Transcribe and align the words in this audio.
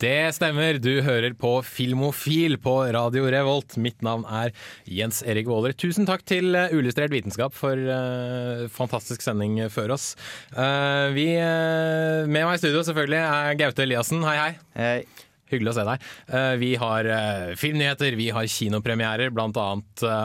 Det 0.00 0.32
stemmer, 0.32 0.78
du 0.80 1.02
hører 1.04 1.34
på 1.36 1.58
Filmofil 1.60 2.54
på 2.64 2.72
Radio 2.96 3.26
Revolt. 3.28 3.76
Mitt 3.76 4.00
navn 4.00 4.24
er 4.24 4.54
Jens 4.88 5.20
Erik 5.28 5.50
Våler. 5.50 5.74
Tusen 5.76 6.08
takk 6.08 6.24
til 6.24 6.54
Ulystrert 6.54 6.72
Uillustrert 6.72 7.12
vitenskap 7.12 7.52
for 7.52 7.76
uh, 7.76 8.64
fantastisk 8.72 9.20
sending 9.20 9.60
før 9.68 9.98
oss. 9.98 10.14
Uh, 10.56 11.12
vi, 11.12 11.34
uh, 11.36 12.24
med 12.24 12.46
meg 12.46 12.56
i 12.56 12.62
studio 12.62 12.80
selvfølgelig 12.88 13.20
er 13.26 13.58
Gaute 13.60 13.84
Eliassen. 13.84 14.24
Hei, 14.24 14.38
hei. 14.40 14.54
Hei. 14.80 15.28
Hyggelig 15.50 15.72
å 15.72 15.76
se 15.80 15.84
deg. 15.88 16.04
Eh, 16.30 16.54
Vi 16.60 16.70
har 16.80 17.08
eh, 17.10 17.52
filmnyheter, 17.58 18.16
vi 18.18 18.28
har 18.34 18.46
kinopremierer, 18.50 19.32
bl.a. 19.34 19.66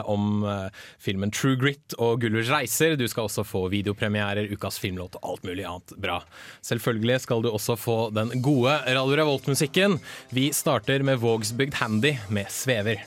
om 0.06 0.44
eh, 0.46 0.68
filmen 1.02 1.32
True 1.34 1.58
Grit 1.60 1.96
og 1.98 2.20
Gullers 2.22 2.50
reiser. 2.52 2.96
Du 3.00 3.06
skal 3.10 3.26
også 3.28 3.44
få 3.46 3.66
videopremierer, 3.72 4.48
ukas 4.54 4.78
filmlåt 4.82 5.18
og 5.20 5.32
alt 5.34 5.46
mulig 5.48 5.66
annet 5.68 5.96
bra. 6.02 6.20
Selvfølgelig 6.66 7.20
skal 7.26 7.42
du 7.44 7.50
også 7.52 7.76
få 7.80 7.98
den 8.16 8.34
gode 8.44 8.78
Radio 8.86 9.20
Revolt-musikken. 9.22 9.98
Vi 10.34 10.48
starter 10.56 11.02
med 11.06 11.20
Vågsbygd 11.22 11.80
Handy 11.82 12.16
med 12.30 12.50
Svever. 12.52 13.02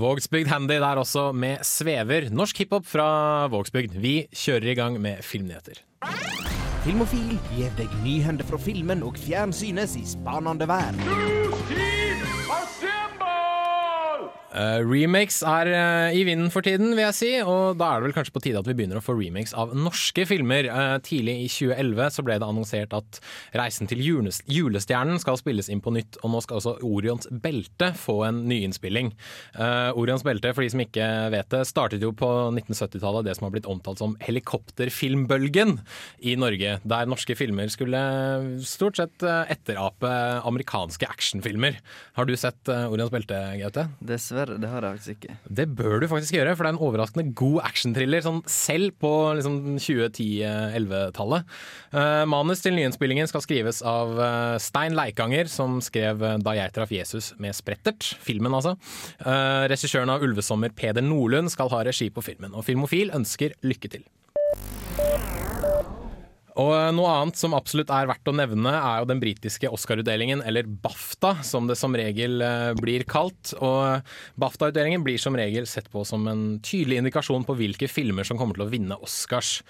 Vågsbygd 0.00 0.48
Handy 0.48 0.78
der 0.80 1.00
også 1.00 1.30
med 1.36 1.64
Svever. 1.66 2.28
Norsk 2.32 2.62
hiphop 2.62 2.86
fra 2.88 3.46
Vågsbygd. 3.52 3.98
Vi 4.00 4.14
kjører 4.32 4.72
i 4.72 4.76
gang 4.78 5.00
med 5.02 5.20
filmnyheter. 5.26 5.82
Filmofil 6.82 7.36
gir 7.52 7.70
deg 7.78 7.92
nyhender 8.02 8.46
fra 8.48 8.58
filmen 8.58 9.04
og 9.06 9.20
fjernsynets 9.20 9.98
i 10.00 10.06
spanende 10.16 10.66
verden. 10.70 11.51
Uh, 14.52 14.82
remakes 14.84 15.38
er 15.48 15.68
uh, 15.72 16.12
i 16.12 16.26
vinden 16.28 16.50
for 16.52 16.64
tiden, 16.64 16.90
vil 16.92 17.06
jeg 17.06 17.16
si, 17.16 17.30
og 17.40 17.78
da 17.80 17.88
er 17.88 18.02
det 18.02 18.10
vel 18.10 18.16
kanskje 18.18 18.34
på 18.34 18.42
tide 18.44 18.60
at 18.60 18.66
vi 18.68 18.74
begynner 18.76 18.98
å 19.00 19.04
få 19.04 19.14
remakes 19.16 19.54
av 19.56 19.72
norske 19.72 20.26
filmer. 20.28 20.68
Uh, 20.68 20.98
tidlig 21.04 21.38
i 21.46 21.48
2011 21.48 22.12
så 22.18 22.24
ble 22.26 22.36
det 22.36 22.48
annonsert 22.48 22.92
at 22.96 23.20
Reisen 23.56 23.88
til 23.88 24.02
julestjernen 24.04 25.20
skal 25.22 25.38
spilles 25.40 25.70
inn 25.72 25.80
på 25.84 25.94
nytt, 25.96 26.18
og 26.20 26.34
nå 26.34 26.42
skal 26.44 26.60
også 26.60 26.74
Orions 26.84 27.30
belte 27.32 27.92
få 27.96 28.18
en 28.26 28.42
nyinnspilling. 28.50 29.12
Orions 29.98 30.24
belte, 30.26 30.50
for 30.52 30.64
de 30.64 30.70
som 30.72 30.82
ikke 30.82 31.06
vet 31.32 31.48
det, 31.52 31.62
startet 31.68 32.04
jo 32.04 32.10
på 32.16 32.28
1970-tallet 32.52 33.26
det 33.26 33.36
som 33.36 33.46
har 33.46 33.54
blitt 33.54 33.68
omtalt 33.70 34.02
som 34.02 34.16
helikopterfilmbølgen 34.24 35.76
i 36.28 36.34
Norge, 36.40 36.76
der 36.82 37.10
norske 37.10 37.36
filmer 37.38 37.70
skulle 37.72 38.02
stort 38.66 39.00
sett 39.00 39.24
etterape 39.24 40.12
amerikanske 40.48 41.08
actionfilmer. 41.08 41.78
Har 42.18 42.28
du 42.28 42.34
sett 42.40 42.72
Orions 42.72 43.12
belte, 43.14 43.38
Gaute? 43.60 43.88
Dessverre, 44.12 44.41
det 44.50 44.68
har 44.70 44.84
jeg 44.84 44.98
faktisk 44.98 45.16
ikke. 45.16 45.36
Det 45.60 45.66
bør 45.78 46.02
du 46.02 46.08
faktisk 46.10 46.36
gjøre, 46.36 46.54
for 46.56 46.64
det 46.64 46.70
er 46.72 46.76
en 46.76 46.84
overraskende 46.86 47.34
god 47.38 47.58
actionthriller, 47.68 48.24
sånn 48.24 48.40
selv 48.50 48.96
på 49.02 49.12
liksom 49.38 49.58
2010-11-tallet. 49.76 51.52
Uh, 51.92 52.22
manus 52.30 52.64
til 52.64 52.76
nyinnspillingen 52.76 53.30
skal 53.30 53.44
skrives 53.44 53.82
av 53.86 54.14
uh, 54.18 54.56
Stein 54.62 54.96
Leikanger, 54.98 55.50
som 55.52 55.80
skrev 55.84 56.22
uh, 56.24 56.38
Da 56.42 56.56
jeg 56.58 56.74
traff 56.74 56.94
Jesus 56.94 57.32
med 57.42 57.56
Sprettert, 57.56 58.12
filmen 58.22 58.54
altså. 58.56 58.74
Regissøren 59.22 60.10
av 60.12 60.24
Ulvesommer, 60.24 60.72
Peder 60.76 61.04
Nordlund, 61.04 61.52
skal 61.52 61.70
ha 61.72 61.84
regi 61.86 62.08
på 62.12 62.24
filmen, 62.24 62.56
og 62.56 62.66
Filmofil 62.66 63.14
ønsker 63.16 63.56
lykke 63.66 63.92
til. 63.92 64.06
Og 66.60 66.72
Noe 66.92 67.12
annet 67.16 67.38
som 67.40 67.54
absolutt 67.56 67.90
er 67.94 68.08
verdt 68.10 68.28
å 68.28 68.34
nevne, 68.36 68.74
er 68.76 69.00
jo 69.00 69.08
den 69.08 69.22
britiske 69.22 69.70
Oscar-utdelingen, 69.72 70.42
eller 70.44 70.68
BAFTA, 70.68 71.38
som 71.46 71.68
det 71.70 71.78
som 71.80 71.96
regel 71.96 72.44
eh, 72.44 72.72
blir 72.76 73.06
kalt. 73.08 73.54
Og 73.56 74.04
BAFTA-utdelingen 74.42 75.04
blir 75.06 75.20
som 75.22 75.38
regel 75.38 75.68
sett 75.70 75.88
på 75.92 76.04
som 76.08 76.28
en 76.28 76.44
tydelig 76.60 77.00
indikasjon 77.00 77.46
på 77.48 77.56
hvilke 77.56 77.88
filmer 77.88 78.28
som 78.28 78.40
kommer 78.40 78.58
til 78.58 78.66
å 78.66 78.72
vinne 78.72 79.00
Oscars. 79.00 79.60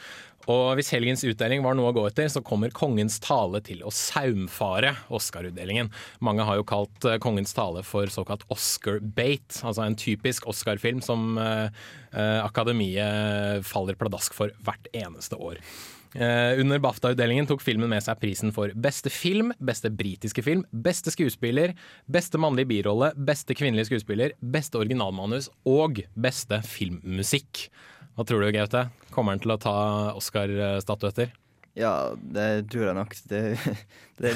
Og 0.51 0.75
hvis 0.75 0.91
helgens 0.91 1.23
utdeling 1.27 1.63
var 1.63 1.77
noe 1.79 1.93
å 1.93 1.95
gå 1.95 2.03
etter, 2.09 2.27
så 2.33 2.43
kommer 2.43 2.75
Kongens 2.75 3.21
tale 3.23 3.61
til 3.63 3.85
å 3.87 3.95
saumfare 3.95 4.97
Oscar-utdelingen. 5.15 5.93
Mange 6.25 6.47
har 6.49 6.59
jo 6.59 6.67
kalt 6.67 7.07
eh, 7.07 7.21
Kongens 7.23 7.55
tale 7.55 7.85
for 7.87 8.11
såkalt 8.11 8.43
Oscar-bate, 8.51 9.63
altså 9.63 9.87
en 9.87 9.99
typisk 9.99 10.51
Oscar-film 10.51 11.03
som 11.05 11.39
eh, 11.39 11.69
eh, 12.11 12.39
akademiet 12.43 13.63
faller 13.71 13.99
pladask 13.99 14.35
for 14.35 14.55
hvert 14.67 14.91
eneste 14.97 15.39
år. 15.39 15.63
Eh, 16.13 16.61
under 16.61 16.81
BAFTA-utdelingen 16.83 17.47
tok 17.49 17.63
filmen 17.65 17.89
med 17.89 18.05
seg 18.05 18.19
prisen 18.21 18.53
for 18.53 18.73
beste 18.77 19.09
film, 19.13 19.53
beste 19.65 19.89
britiske 19.89 20.45
film, 20.45 20.65
beste 20.85 21.13
skuespiller, 21.15 21.73
beste 22.05 22.41
mannlige 22.41 22.69
birolle, 22.69 23.13
beste 23.17 23.57
kvinnelige 23.57 23.89
skuespiller, 23.89 24.35
beste 24.41 24.81
originalmanus 24.81 25.49
og 25.69 26.03
beste 26.13 26.61
filmmusikk. 26.69 27.69
Hva 28.13 28.27
tror 28.29 28.45
du, 28.45 28.51
Gaute? 28.53 28.87
Kommer 29.15 29.33
han 29.33 29.41
til 29.41 29.55
å 29.55 29.61
ta 29.61 29.77
Oscar-statuetter? 30.19 31.33
Ja, 31.81 32.13
det 32.21 32.67
tror 32.73 32.91
jeg 32.91 32.97
nok. 32.99 33.17
Det, 33.31 33.57
det 34.21 34.35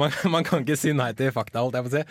Man, 0.00 0.10
man 0.34 0.46
kan 0.46 0.66
ikke 0.66 0.78
si 0.78 0.90
nei 0.96 1.12
til 1.14 1.30
fakta, 1.34 1.62
holdt 1.62 1.78
jeg 1.78 1.86
på 1.86 1.92
å 1.92 1.98
si. 2.00 2.02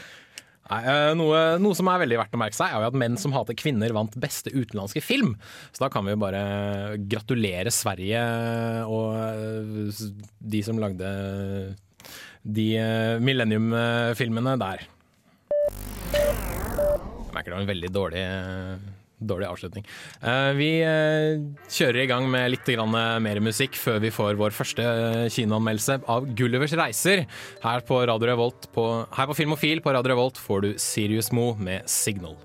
Nei, 0.66 0.80
eh, 0.90 1.12
noe, 1.14 1.40
noe 1.62 1.78
som 1.78 1.90
er 1.92 2.02
veldig 2.02 2.18
verdt 2.18 2.34
å 2.34 2.40
merke 2.42 2.58
seg, 2.58 2.72
er 2.74 2.82
jo 2.82 2.90
at 2.90 2.98
Menn 2.98 3.20
som 3.22 3.34
hater 3.36 3.58
kvinner 3.58 3.94
vant 3.94 4.16
beste 4.18 4.50
utenlandske 4.50 5.04
film. 5.04 5.36
Så 5.76 5.84
da 5.84 5.92
kan 5.94 6.08
vi 6.08 6.16
jo 6.16 6.22
bare 6.24 6.98
gratulere 7.06 7.74
Sverige 7.74 8.24
og 8.90 9.14
eh, 9.20 10.02
de 10.56 10.64
som 10.66 10.82
lagde 10.82 11.12
de 12.42 12.68
eh, 12.82 13.22
Millennium-filmene 13.22 14.58
der. 14.62 14.88
Jeg 16.16 17.34
merker 17.36 17.52
det 17.52 17.58
var 17.58 17.64
en 17.64 17.74
veldig 17.74 17.94
dårlig 17.94 18.26
Dårlig 19.26 19.50
avslutning. 19.50 19.86
Eh, 20.22 20.52
vi 20.58 20.70
eh, 20.86 21.42
kjører 21.72 22.04
i 22.04 22.10
gang 22.12 22.28
med 22.32 22.52
litt 22.54 22.70
eh, 22.74 22.86
mer 22.86 23.42
musikk 23.44 23.78
før 23.80 24.02
vi 24.04 24.14
får 24.14 24.40
vår 24.40 24.56
første 24.56 24.86
kinoanmeldelse 25.34 26.02
av 26.12 26.28
Gullivers 26.38 26.76
reiser. 26.78 27.26
Her 27.66 27.86
på 27.88 28.02
Radio 28.06 28.32
Revolt 28.32 28.70
på, 28.76 28.90
her 29.16 29.32
på 29.32 29.38
Filmofil 29.38 29.84
på 29.86 29.96
Radio 29.96 30.16
Revolt 30.16 30.42
får 30.42 30.66
du 30.66 30.74
Sirius 30.82 31.32
Mo 31.36 31.54
med 31.58 31.90
Signal. 31.90 32.38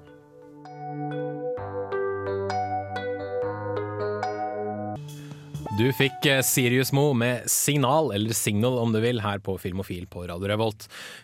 Du 5.80 5.86
fikk 5.96 6.26
eh, 6.28 6.42
Sirius 6.44 6.91
Mo 6.92 7.14
med 7.16 7.46
Signal, 7.48 8.10
eller 8.12 8.36
Signal 8.36 8.74
om 8.82 8.91
du 8.92 8.98
vil, 9.00 9.22
her 9.24 9.38
på 9.41 9.54
Filmofil 9.56 10.02
på 10.12 10.26
Radio 10.28 10.50
Revolt. 10.50 10.82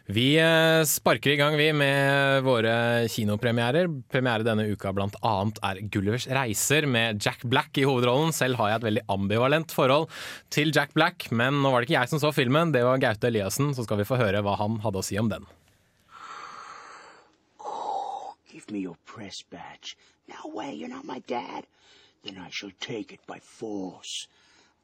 Vi 0.08 0.38
eh, 0.40 0.80
sparker 0.88 1.34
i 1.34 1.36
gang 1.36 1.58
vi 1.60 1.66
med 1.76 2.40
våre 2.46 3.04
kinopremierer. 3.12 3.90
Premiere 4.08 4.46
denne 4.46 4.64
uka 4.70 4.94
blant 4.96 5.18
annet 5.20 5.60
er 5.60 5.82
Gullivers 5.92 6.24
reiser 6.32 6.86
med 6.88 7.20
Jack 7.20 7.44
Black 7.44 7.76
i 7.76 7.84
hovedrollen. 7.84 8.32
Selv 8.32 8.56
har 8.56 8.70
jeg 8.70 8.80
et 8.80 8.86
veldig 8.86 9.02
ambivalent 9.12 9.74
forhold 9.76 10.08
til 10.56 10.72
Jack 10.72 10.96
Black, 10.96 11.28
men 11.28 11.60
nå 11.60 11.74
var 11.74 11.84
det 11.84 11.90
ikke 11.90 11.98
jeg 11.98 12.12
som 12.14 12.22
så 12.24 12.32
filmen, 12.32 12.72
det 12.72 12.86
var 12.86 13.02
Gaute 13.02 13.28
Eliassen, 13.28 13.74
så 13.76 13.84
skal 13.84 14.00
vi 14.00 14.08
få 14.08 14.16
høre 14.22 14.40
hva 14.40 14.56
han 14.62 14.80
hadde 14.86 15.02
å 15.02 15.04
si 15.04 15.20
om 15.20 15.28
den. 15.34 15.44
Give 18.48 18.64
me 18.72 18.80
your 18.86 18.96
press 19.04 19.44
badge. 19.52 19.98
No 20.32 20.48
way, 20.48 20.72
you're 20.72 20.88
not 20.88 21.04
my 21.04 21.20
dad. 21.28 21.68
Then 22.24 22.40
I 22.40 22.48
shall 22.48 22.72
take 22.80 23.12
it 23.12 23.20
by 23.28 23.36
force. 23.38 24.24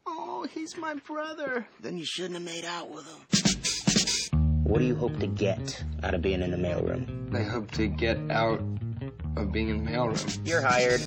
Oh, 0.07 0.47
he's 0.53 0.77
my 0.77 0.95
brother. 1.07 1.67
Then 1.81 1.97
you 1.97 2.05
shouldn't 2.05 2.35
have 2.35 2.43
made 2.43 2.65
out 2.65 2.91
with 2.91 3.07
him. 3.07 4.65
What 4.65 4.81
do 4.81 4.85
you 4.85 4.97
hope 4.97 5.19
to 5.21 5.27
get 5.27 5.85
out 6.03 6.15
of 6.15 6.23
being 6.23 6.43
in 6.43 6.51
the 6.51 6.57
mailroom? 6.57 7.35
I 7.35 7.43
hope 7.43 7.71
to 7.73 7.87
get 7.87 8.19
out 8.31 8.61
of 9.37 9.53
being 9.53 9.69
in 9.69 9.85
the 9.85 9.91
mailroom. 9.91 10.47
You're 10.47 10.63
hired. 10.63 11.07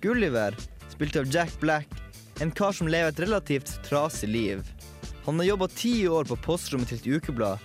Gulliver, 0.00 0.54
spilt 0.88 1.16
av 1.16 1.26
Jack 1.26 1.60
Black, 1.60 1.88
en 2.40 2.50
kar 2.50 2.72
som 2.72 2.88
lever 2.88 3.08
et 3.08 3.20
relativt 3.20 3.82
trasig 3.82 4.28
liv. 4.28 4.62
Han 5.24 5.38
har 5.38 5.46
jobba 5.46 5.68
ti 5.68 6.08
år 6.08 6.24
på 6.24 6.36
postrommet 6.36 6.88
til 6.88 6.98
et 6.98 7.06
ukeblad, 7.18 7.58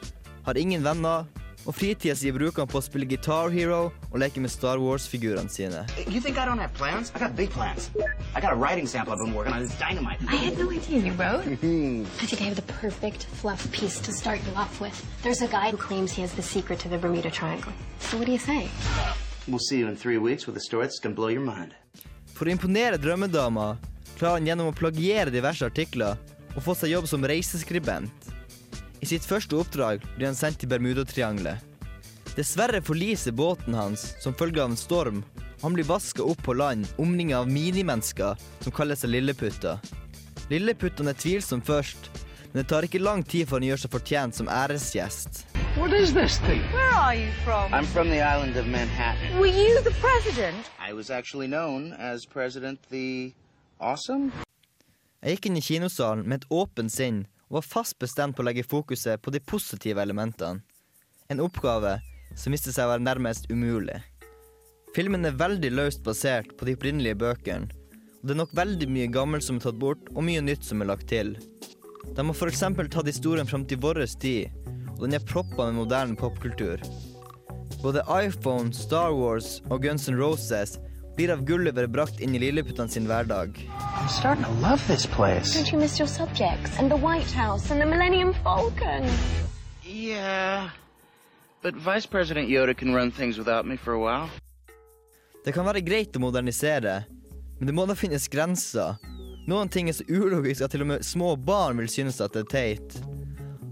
har 0.44 0.58
ingen 0.58 0.84
venner, 0.84 1.28
og 1.66 1.76
fritida 1.76 2.16
si 2.18 2.32
bruker 2.36 2.64
han 2.64 2.70
på 2.70 2.80
å 2.80 2.84
spille 2.84 3.08
Guitar 3.08 3.52
Hero 3.54 3.92
og 4.10 4.18
leke 4.20 4.42
med 4.44 4.52
Star 4.52 4.82
Wars-figurene 4.82 5.50
sine. 5.50 5.86
You 6.08 6.20
think 6.20 6.38
I 6.38 6.46
don't 6.46 6.60
have 6.60 6.74
plans? 6.74 7.12
I 7.16 7.20
got 7.20 7.36
big 7.36 7.50
plans. 7.52 7.90
I 8.36 8.42
got 8.42 8.52
a 8.52 8.56
writing 8.56 8.88
sample 8.88 9.14
I've 9.14 9.24
been 9.24 9.34
working 9.34 9.54
on. 9.54 9.64
It's 9.64 9.78
dynamite. 9.80 10.20
I 10.28 10.36
had 10.36 10.58
no 10.58 10.70
idea 10.72 11.00
you 11.00 11.14
wrote. 11.14 11.48
I 11.48 12.26
think 12.26 12.42
I 12.42 12.46
have 12.46 12.56
the 12.56 12.68
perfect 12.74 13.26
fluff 13.40 13.72
piece 13.72 14.00
to 14.02 14.12
start 14.12 14.40
you 14.46 14.54
off 14.56 14.82
with. 14.82 14.96
There's 15.24 15.42
a 15.42 15.48
guy 15.48 15.72
who 15.72 15.78
claims 15.78 16.12
he 16.12 16.22
has 16.22 16.34
the 16.34 16.44
secret 16.44 16.80
to 16.80 16.90
the 16.90 16.98
Bermuda 16.98 17.32
Triangle. 17.32 17.72
So 18.00 18.18
what 18.18 18.26
do 18.26 18.32
you 18.32 18.40
say? 18.40 18.68
We'll 19.48 19.60
see 19.60 19.80
you 19.80 19.88
in 19.88 19.96
three 19.96 20.18
weeks 20.18 20.48
with 20.48 20.58
a 20.58 20.62
story 20.62 20.86
that's 20.88 21.00
gonna 21.00 21.16
blow 21.16 21.30
your 21.30 21.42
mind. 21.44 21.74
For 22.34 22.48
å 22.50 22.52
imponere 22.52 22.98
drømmedama 22.98 23.78
klarer 24.18 24.40
han 24.40 24.48
gjennom 24.48 24.72
å 24.72 24.76
plagiere 24.76 25.32
diverse 25.32 25.66
artikler 25.66 26.18
å 26.56 26.62
få 26.62 26.76
seg 26.78 26.92
jobb 26.94 27.08
som 27.10 27.24
reiseskribent. 27.26 28.33
I 29.04 29.08
sitt 29.10 29.26
første 29.28 29.58
oppdrag 29.60 30.04
blir 30.16 30.30
han 30.30 30.38
sendt 30.38 30.62
til 30.62 30.70
Bermudatriangelet. 30.72 31.60
Dessverre 32.38 32.80
forliser 32.80 33.36
båten 33.36 33.76
hans 33.76 34.14
som 34.24 34.36
følge 34.40 34.64
av 34.64 34.72
en 34.72 34.80
storm, 34.80 35.26
Han 35.64 35.74
blir 35.74 35.86
vaska 35.88 36.24
opp 36.24 36.42
på 36.44 36.54
land, 36.54 36.88
omringa 37.00 37.38
av 37.40 37.48
minimennesker 37.48 38.36
som 38.60 38.74
kaller 38.76 38.98
seg 39.00 39.14
Lilleputter. 39.14 39.80
Lilleputtene 40.52 41.14
er 41.14 41.20
tvilsom 41.20 41.62
først, 41.64 42.10
men 42.52 42.62
det 42.62 42.66
tar 42.68 42.84
ikke 42.84 43.00
lang 43.00 43.24
tid 43.24 43.48
før 43.48 43.62
han 43.62 43.70
gjør 43.70 43.82
seg 43.86 43.94
fortjent 43.94 44.36
som 44.36 44.52
æresgjest. 44.52 45.46
What 45.80 45.96
is 45.96 46.12
this 46.12 46.36
thing? 46.44 46.60
Where 46.76 46.92
are 46.92 47.16
you 47.16 47.32
from? 47.46 47.72
I'm 47.72 47.88
from 47.96 48.12
the 48.12 48.20
island 48.20 48.58
of 48.60 48.68
Manhattan. 48.68 49.40
Were 49.40 49.48
you 49.48 49.80
the 49.88 49.96
president? 50.04 50.68
I 50.80 50.92
was 50.92 51.10
actually 51.10 51.48
known 51.48 51.94
as 51.94 52.26
President 52.26 52.80
the 52.92 53.32
Awesome. 53.80 54.32
Jeg 55.24 55.38
gikk 55.38 55.48
inn 55.48 55.58
i 55.58 55.64
kinosalen 55.64 56.28
med 56.28 56.44
et 56.44 56.50
åpent 56.52 56.92
sinn 56.92 57.24
var 57.54 57.62
fast 57.62 58.00
bestemt 58.02 58.36
på 58.36 58.42
å 58.42 58.48
legge 58.48 58.66
fokuset 58.66 59.22
på 59.22 59.32
de 59.34 59.40
positive 59.40 60.02
elementene. 60.02 60.64
En 61.30 61.42
oppgave 61.44 62.00
som 62.36 62.54
viste 62.54 62.74
seg 62.74 62.88
å 62.88 62.94
være 62.96 63.06
nærmest 63.06 63.46
umulig. 63.52 64.00
Filmen 64.96 65.26
er 65.26 65.38
veldig 65.38 65.70
løst 65.74 66.04
basert 66.06 66.56
på 66.58 66.66
de 66.66 66.74
opprinnelige 66.78 67.20
bøkene, 67.22 67.70
og 67.70 68.26
det 68.26 68.34
er 68.34 68.40
nok 68.40 68.56
veldig 68.58 68.88
mye 68.96 69.12
gammelt 69.14 69.46
som 69.46 69.60
er 69.60 69.68
tatt 69.68 69.80
bort, 69.82 70.10
og 70.14 70.26
mye 70.26 70.42
nytt 70.42 70.66
som 70.66 70.82
er 70.82 70.90
lagt 70.90 71.10
til. 71.12 71.36
De 72.14 72.26
har 72.26 72.34
f.eks. 72.34 72.62
tatt 72.64 73.10
historien 73.10 73.50
fram 73.50 73.66
til 73.70 73.82
vår 73.84 74.02
tid, 74.22 74.54
og 74.96 75.06
den 75.06 75.18
er 75.18 75.26
proppa 75.28 75.68
med 75.68 75.82
moderne 75.82 76.18
popkultur. 76.18 76.82
Både 77.84 78.06
iPhone, 78.08 78.72
Star 78.74 79.12
Wars 79.14 79.60
og 79.70 79.84
Guns 79.84 80.08
N' 80.10 80.18
Roses 80.18 80.78
blir 81.16 81.32
av 81.32 81.44
Gulliver 81.46 81.88
brakt 81.88 82.20
inn 82.20 82.36
i 82.36 82.40
lilleputtene 82.40 82.90
sin 82.90 83.08
hverdag. 83.08 83.58
I'm 83.58 84.10
starting 84.10 84.46
to 84.46 84.52
love 84.62 84.82
this 84.88 85.06
place. 85.06 85.54
Don't 85.56 85.72
you 85.72 85.80
miss 85.80 86.00
your 86.00 86.08
subjects 86.08 86.80
and 86.80 86.92
the 86.92 86.98
White 86.98 87.32
House 87.32 87.72
and 87.72 87.82
the 87.82 87.86
Millennium 87.86 88.34
Falcon? 88.44 89.10
Yeah. 89.84 90.70
But 91.62 91.76
Yoda 91.76 92.76
can 92.76 92.94
run 92.94 93.12
things 93.12 93.38
without 93.38 93.66
me 93.66 93.78
for 93.78 93.94
a 93.94 94.00
while. 94.00 94.30
Det 95.46 95.54
kan 95.54 95.66
være 95.66 95.82
greit 95.84 96.16
å 96.16 96.22
modernisere, 96.24 97.04
men 97.60 97.68
det 97.68 97.74
må 97.76 97.86
da 97.86 97.96
finnes 97.96 98.30
grenser. 98.32 98.96
Noen 99.48 99.68
ting 99.68 99.90
er 99.90 99.96
så 99.98 100.06
ulogisk 100.08 100.64
at 100.64 100.72
til 100.72 100.86
og 100.86 100.88
med 100.94 101.04
små 101.04 101.36
barn 101.36 101.78
vil 101.82 101.90
synes 101.92 102.22
at 102.24 102.32
det 102.36 102.46
er 102.46 102.52
teit. 102.52 102.96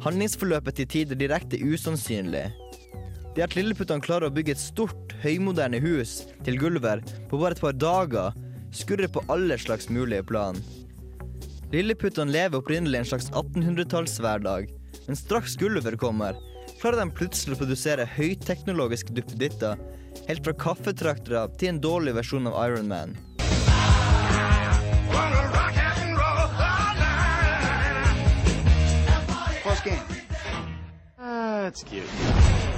Handlingsforløpet 0.04 0.82
til 0.82 0.90
tider 0.92 1.20
direkte 1.20 1.60
usannsynlig. 1.64 2.50
Det 3.32 3.46
at 3.46 3.54
lilleputtene 3.56 4.04
klarer 4.04 4.28
å 4.28 4.34
bygge 4.36 4.58
et 4.58 4.60
stort, 4.60 5.14
høymoderne 5.24 5.80
hus 5.80 6.26
til 6.44 6.58
Gulliver 6.60 7.00
på 7.32 7.40
bare 7.40 7.56
et 7.56 7.64
par 7.64 7.76
dager, 7.78 8.36
skurrer 8.76 9.08
på 9.12 9.24
alle 9.32 9.56
slags 9.60 9.88
mulige 9.92 10.26
plan. 10.28 10.60
Lilleputtene 11.72 12.34
lever 12.34 12.60
opprinnelig 12.60 13.00
en 13.00 13.10
slags 13.14 13.30
1800-tallshverdag, 13.32 14.68
men 15.08 15.16
straks 15.20 15.56
Gulliver 15.56 15.96
kommer, 15.96 16.36
klarer 16.82 17.00
de 17.00 17.16
plutselig 17.16 17.56
å 17.56 17.62
produsere 17.62 18.10
høyteknologiske 18.18 19.16
duppeditter, 19.16 19.80
helt 20.28 20.44
fra 20.44 20.58
kaffetraktere 20.66 21.46
til 21.56 21.72
en 21.72 21.84
dårlig 21.84 22.18
versjon 22.20 22.52
av 22.52 22.60
Iron 22.68 22.92
Man. 22.92 23.16
That's 31.72 31.84
cute. 31.84 32.71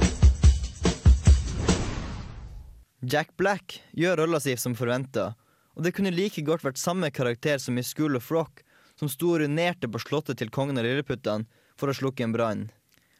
Jack 3.04 3.34
Black 3.36 3.82
gjør 3.92 4.22
rolla 4.22 4.40
si 4.40 4.54
som 4.56 4.76
forventa, 4.80 5.34
og 5.76 5.84
det 5.84 5.92
kunne 5.96 6.14
like 6.16 6.40
godt 6.48 6.64
vært 6.64 6.80
samme 6.80 7.10
karakter 7.12 7.60
som 7.60 7.76
i 7.76 7.84
School 7.84 8.16
of 8.16 8.30
Rock, 8.32 8.62
som 8.96 9.10
sto 9.12 9.34
og 9.34 9.42
urinerte 9.42 9.90
på 9.92 10.00
slottet 10.00 10.40
til 10.40 10.52
kongen 10.54 10.80
av 10.80 10.88
Lilleputtene 10.88 11.44
for 11.76 11.92
å 11.92 11.96
slukke 11.98 12.24
en 12.24 12.36
brann. 12.36 12.62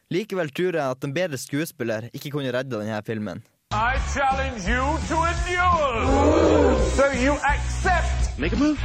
Likevel 0.08 0.48
tror 0.56 0.78
jeg 0.78 0.96
at 0.96 1.04
en 1.04 1.12
bedre 1.12 1.36
skuespiller 1.40 2.08
ikke 2.16 2.32
kunne 2.32 2.54
redda 2.54 2.80
denne 2.80 3.02
filmen. 3.04 3.44
I 3.76 4.00
challenge 4.14 4.64
you 4.64 4.80
to 5.10 5.20
a 5.20 5.34
duel. 5.44 6.80
So 6.96 7.10
you 7.20 7.36
accept? 7.44 8.32
Make 8.40 8.56
a 8.56 8.60
move. 8.60 8.80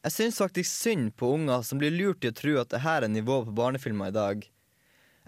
Jeg 0.00 0.14
syns 0.14 0.40
faktisk 0.40 0.70
synd 0.72 1.10
på 1.18 1.34
unger 1.34 1.60
som 1.66 1.80
blir 1.82 1.92
lurt 1.92 2.22
til 2.22 2.32
å 2.32 2.38
tro 2.38 2.56
at 2.62 2.72
dette 2.72 2.94
er 2.94 3.10
nivået 3.12 3.50
på 3.50 3.58
barnefilmer 3.58 4.08
i 4.08 4.16
dag. 4.16 4.48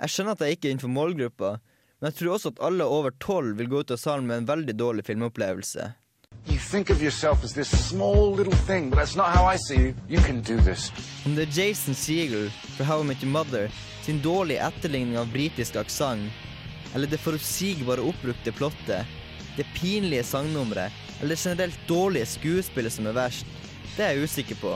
Jeg 0.00 0.14
skjønner 0.14 0.38
at 0.38 0.46
jeg 0.46 0.56
ikke 0.56 0.70
er 0.70 0.78
innenfor 0.78 0.94
målgruppa, 0.94 1.58
men 2.00 2.10
jeg 2.10 2.18
tror 2.18 2.34
også 2.34 2.54
at 2.54 2.62
alle 2.64 2.84
over 2.84 3.12
tolv 3.20 3.58
vil 3.58 3.68
gå 3.68 3.82
ut 3.84 3.90
av 3.92 4.00
salen 4.00 4.26
med 4.26 4.42
en 4.42 4.48
veldig 4.48 4.74
dårlig 4.78 5.04
filmopplevelse. 5.04 5.92
You 6.48 6.56
think 6.56 6.90
of 6.90 7.02
yourself 7.02 7.44
as 7.44 7.52
this 7.52 7.68
small 7.68 8.34
little 8.34 8.56
thing, 8.66 8.88
but 8.88 8.98
that's 8.98 9.16
not 9.16 9.28
how 9.36 9.44
I 9.44 9.56
see 9.56 9.76
you. 9.76 9.94
You 10.08 10.20
can 10.24 10.40
do 10.40 10.56
this. 10.64 10.90
Om 11.26 11.34
det 11.36 11.48
er 11.48 11.56
Jason 11.60 11.94
Segel 11.94 12.50
fra 12.76 12.84
How 12.84 13.02
I 13.02 13.06
Met 13.06 13.22
Your 13.22 13.32
Mother 13.32 13.70
sin 14.02 14.22
dårlige 14.22 14.64
etterligning 14.64 15.18
av 15.18 15.28
britisk 15.32 15.76
aksent, 15.76 16.32
eller 16.94 17.06
det 17.06 17.20
forutsigbare 17.20 18.02
oppbrukte 18.02 18.52
plottet, 18.52 19.06
det 19.56 19.66
pinlige 19.76 20.24
sangnummeret, 20.24 20.92
eller 21.20 21.36
det 21.36 21.44
generelt 21.44 21.84
dårlige 21.88 22.26
skuespillet 22.26 22.92
som 22.92 23.06
er 23.06 23.18
verst, 23.18 23.46
det 23.96 24.06
er 24.06 24.16
jeg 24.16 24.24
usikker 24.24 24.58
på. 24.62 24.72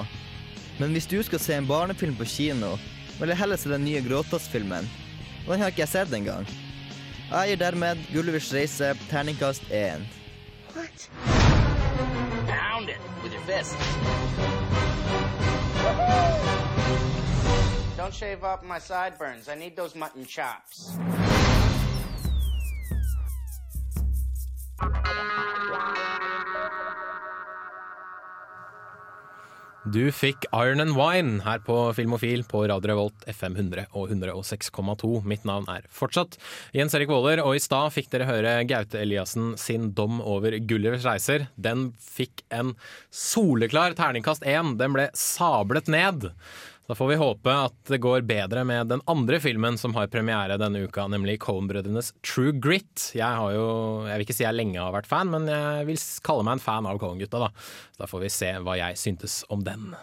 Men 0.78 0.92
hvis 0.92 1.08
du 1.10 1.16
skal 1.22 1.40
se 1.40 1.56
en 1.56 1.66
barnefilm 1.66 2.14
på 2.18 2.28
kino, 2.28 2.74
vil 3.18 3.32
jeg 3.32 3.40
heller 3.40 3.58
se 3.58 3.70
den 3.70 3.86
nye 3.86 4.02
Gråtass-filmen. 4.04 4.86
Og 5.46 5.54
den 5.54 5.62
har 5.62 5.72
ikke 5.72 5.84
jeg 5.86 5.94
sett 5.94 6.14
engang. 6.14 6.46
Jeg 7.30 7.48
gir 7.48 7.56
dermed 7.56 7.98
Gullivers 8.12 8.54
reise 8.54 8.94
terningkast 9.10 9.62
1. 9.70 10.08
What? 10.74 11.10
Pound 12.46 12.88
it 12.88 13.00
with 13.22 13.32
your 13.32 13.42
fist. 13.42 13.76
Don't 17.96 18.14
shave 18.14 18.44
off 18.44 18.62
my 18.62 18.78
sideburns. 18.78 19.48
I 19.48 19.54
need 19.54 19.76
those 19.76 19.94
mutton 19.94 20.26
chops. 20.26 20.98
Du 29.94 30.08
fikk 30.10 30.42
Iron 30.50 30.80
and 30.82 30.96
Wine 30.98 31.36
her 31.44 31.60
på 31.62 31.74
Filmofil 31.94 32.40
på 32.50 32.64
Radio 32.66 32.90
Revolt 32.90 33.26
FM 33.30 33.54
100 33.54 33.84
og 33.94 34.10
106,2. 34.10 35.20
Mitt 35.22 35.44
navn 35.46 35.68
er 35.70 35.84
fortsatt 35.86 36.34
Jens 36.74 36.96
Erik 36.98 37.12
Våler, 37.12 37.38
og 37.44 37.54
i 37.54 37.62
stad 37.62 37.94
fikk 37.94 38.08
dere 38.10 38.26
høre 38.26 38.56
Gaute 38.66 38.98
Eliassen 38.98 39.52
sin 39.60 39.92
dom 39.94 40.18
over 40.18 40.56
Gullivers 40.66 41.06
reiser. 41.06 41.46
Den 41.54 41.92
fikk 42.02 42.42
en 42.50 42.72
soleklar 43.14 43.94
terningkast 43.94 44.42
én. 44.42 44.74
Den 44.80 44.96
ble 44.98 45.06
sablet 45.14 45.86
ned. 45.86 46.32
Da 46.86 46.94
får 46.94 47.08
vi 47.08 47.14
håpe 47.16 47.48
at 47.48 47.76
det 47.88 47.96
går 47.98 48.26
bedre 48.28 48.60
med 48.64 48.90
den 48.92 49.00
andre 49.08 49.38
filmen 49.40 49.78
som 49.80 49.94
har 49.96 50.10
premiere 50.12 50.58
denne 50.60 50.82
uka, 50.84 51.06
nemlig 51.08 51.38
Coen-brødrenes 51.40 52.10
True 52.20 52.52
Grit. 52.52 53.06
Jeg 53.16 53.24
har 53.24 53.54
jo, 53.56 53.68
jeg 54.04 54.18
vil 54.18 54.24
ikke 54.26 54.36
si 54.36 54.44
jeg 54.44 54.52
lenge 54.58 54.82
har 54.82 54.92
vært 54.92 55.08
fan, 55.08 55.32
men 55.32 55.48
jeg 55.48 55.86
vil 55.88 56.02
kalle 56.26 56.44
meg 56.44 56.58
en 56.58 56.64
fan 56.66 56.88
av 56.90 57.00
Coen-gutta, 57.00 57.40
da. 57.46 57.48
Da 57.96 58.08
får 58.10 58.26
vi 58.26 58.30
se 58.36 58.50
hva 58.60 58.76
jeg 58.76 59.00
syntes 59.00 59.38
om 59.48 59.64
den. 59.64 59.94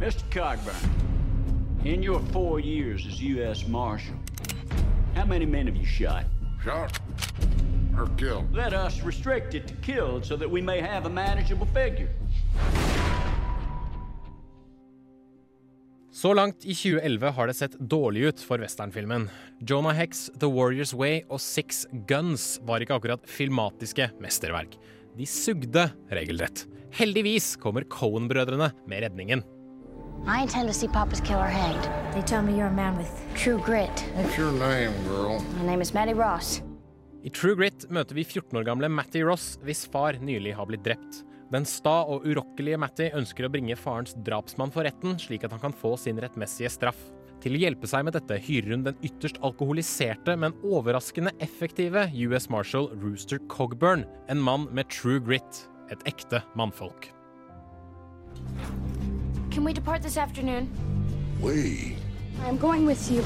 Mr. 0.00 0.24
Cogburn, 0.32 0.88
in 1.84 2.02
your 2.02 2.20
four 2.32 2.60
years 2.60 3.04
as 3.06 3.20
U.S. 3.20 3.68
Marshal, 3.68 4.16
how 5.14 5.26
many 5.26 5.44
men 5.44 5.66
have 5.66 5.76
you 5.76 5.84
shot? 5.84 6.24
Shot 6.64 6.98
or 7.98 8.08
killed? 8.16 8.48
Let 8.54 8.72
us 8.72 9.02
restrict 9.02 9.54
it 9.54 9.68
to 9.68 9.74
killed 9.84 10.24
so 10.24 10.34
that 10.36 10.50
we 10.50 10.62
may 10.62 10.80
have 10.80 11.04
a 11.04 11.10
manageable 11.10 11.66
figure. 11.66 12.08
Så 16.14 16.30
langt 16.34 16.64
i 16.64 16.74
2011 16.74 17.30
har 17.30 17.46
det 17.46 17.54
sett 17.58 17.72
dårlig 17.90 18.20
ut 18.22 18.40
for 18.40 18.62
westernfilmen. 18.62 19.24
Jonah 19.66 19.96
Hex, 19.98 20.30
The 20.38 20.46
Warrior's 20.46 20.92
Way 20.94 21.24
og 21.26 21.40
Six 21.42 21.86
Guns 22.06 22.60
var 22.62 22.84
ikke 22.84 22.94
akkurat 22.94 23.24
filmatiske 23.26 24.06
mesterverk. 24.22 24.76
De 25.18 25.26
sugde 25.26 25.88
regelrett. 26.14 26.68
Heldigvis 26.94 27.56
kommer 27.58 27.82
Cohen-brødrene 27.90 28.70
med 28.86 29.02
redningen. 29.02 29.42
I 30.30 30.42
intend 30.46 30.70
to 30.70 30.72
see 30.72 30.86
Papa's 30.86 31.20
killer 31.20 31.50
hanged. 31.50 31.82
They 32.14 32.22
tell 32.22 32.46
me 32.46 32.52
you're 32.52 32.70
a 32.70 32.72
man 32.72 32.96
with 32.96 33.10
true 33.34 33.58
grit. 33.58 34.06
What's 34.14 34.38
your 34.38 34.52
name, 34.52 34.94
girl? 35.10 35.42
My 35.58 35.66
name 35.66 35.82
is 35.82 35.92
Maddie 35.94 36.14
Ross. 36.14 36.62
I 37.24 37.30
True 37.30 37.56
Grit 37.56 37.88
møter 37.90 38.14
vi 38.14 38.22
14 38.22 38.58
år 38.60 38.66
gamle 38.68 38.88
Matty 38.92 39.22
Ross, 39.24 39.56
hvis 39.64 39.86
far 39.90 40.20
nylig 40.20 40.54
har 40.54 40.66
blitt 40.68 40.84
drept. 40.84 41.24
Den 41.52 41.66
sta 41.68 42.00
og 42.08 42.24
urokkelige 42.24 42.78
Matty 42.80 43.10
ønsker 43.14 43.46
å 43.46 43.52
bringe 43.52 43.76
farens 43.76 44.16
drapsmann 44.26 44.72
for 44.72 44.86
retten, 44.86 45.18
slik 45.20 45.44
at 45.44 45.52
han 45.52 45.62
kan 45.62 45.76
få 45.76 45.94
sin 46.00 46.20
rettmessige 46.22 46.72
straff. 46.72 46.98
Til 47.44 47.58
å 47.58 47.60
hjelpe 47.60 47.88
seg 47.90 48.06
med 48.06 48.16
dette 48.16 48.38
hyrer 48.40 48.72
hun 48.72 48.86
den 48.86 49.00
ytterst 49.04 49.36
alkoholiserte, 49.44 50.36
men 50.40 50.56
overraskende 50.64 51.34
effektive 51.44 52.06
US 52.24 52.48
Marshal 52.48 52.88
Rooster 53.02 53.42
Cogburn, 53.52 54.06
en 54.32 54.40
mann 54.40 54.64
med 54.72 54.88
true 54.88 55.20
grit. 55.20 55.66
Et 55.92 56.00
ekte 56.08 56.40
mannfolk. 56.56 57.10
Can 59.50 59.64
we 59.64 59.74
depart 59.74 60.02
this 60.02 60.16
afternoon? 60.16 60.70
We. 61.42 61.96
I'm 62.46 62.56
going 62.56 62.86
with 62.86 63.10
you. 63.10 63.22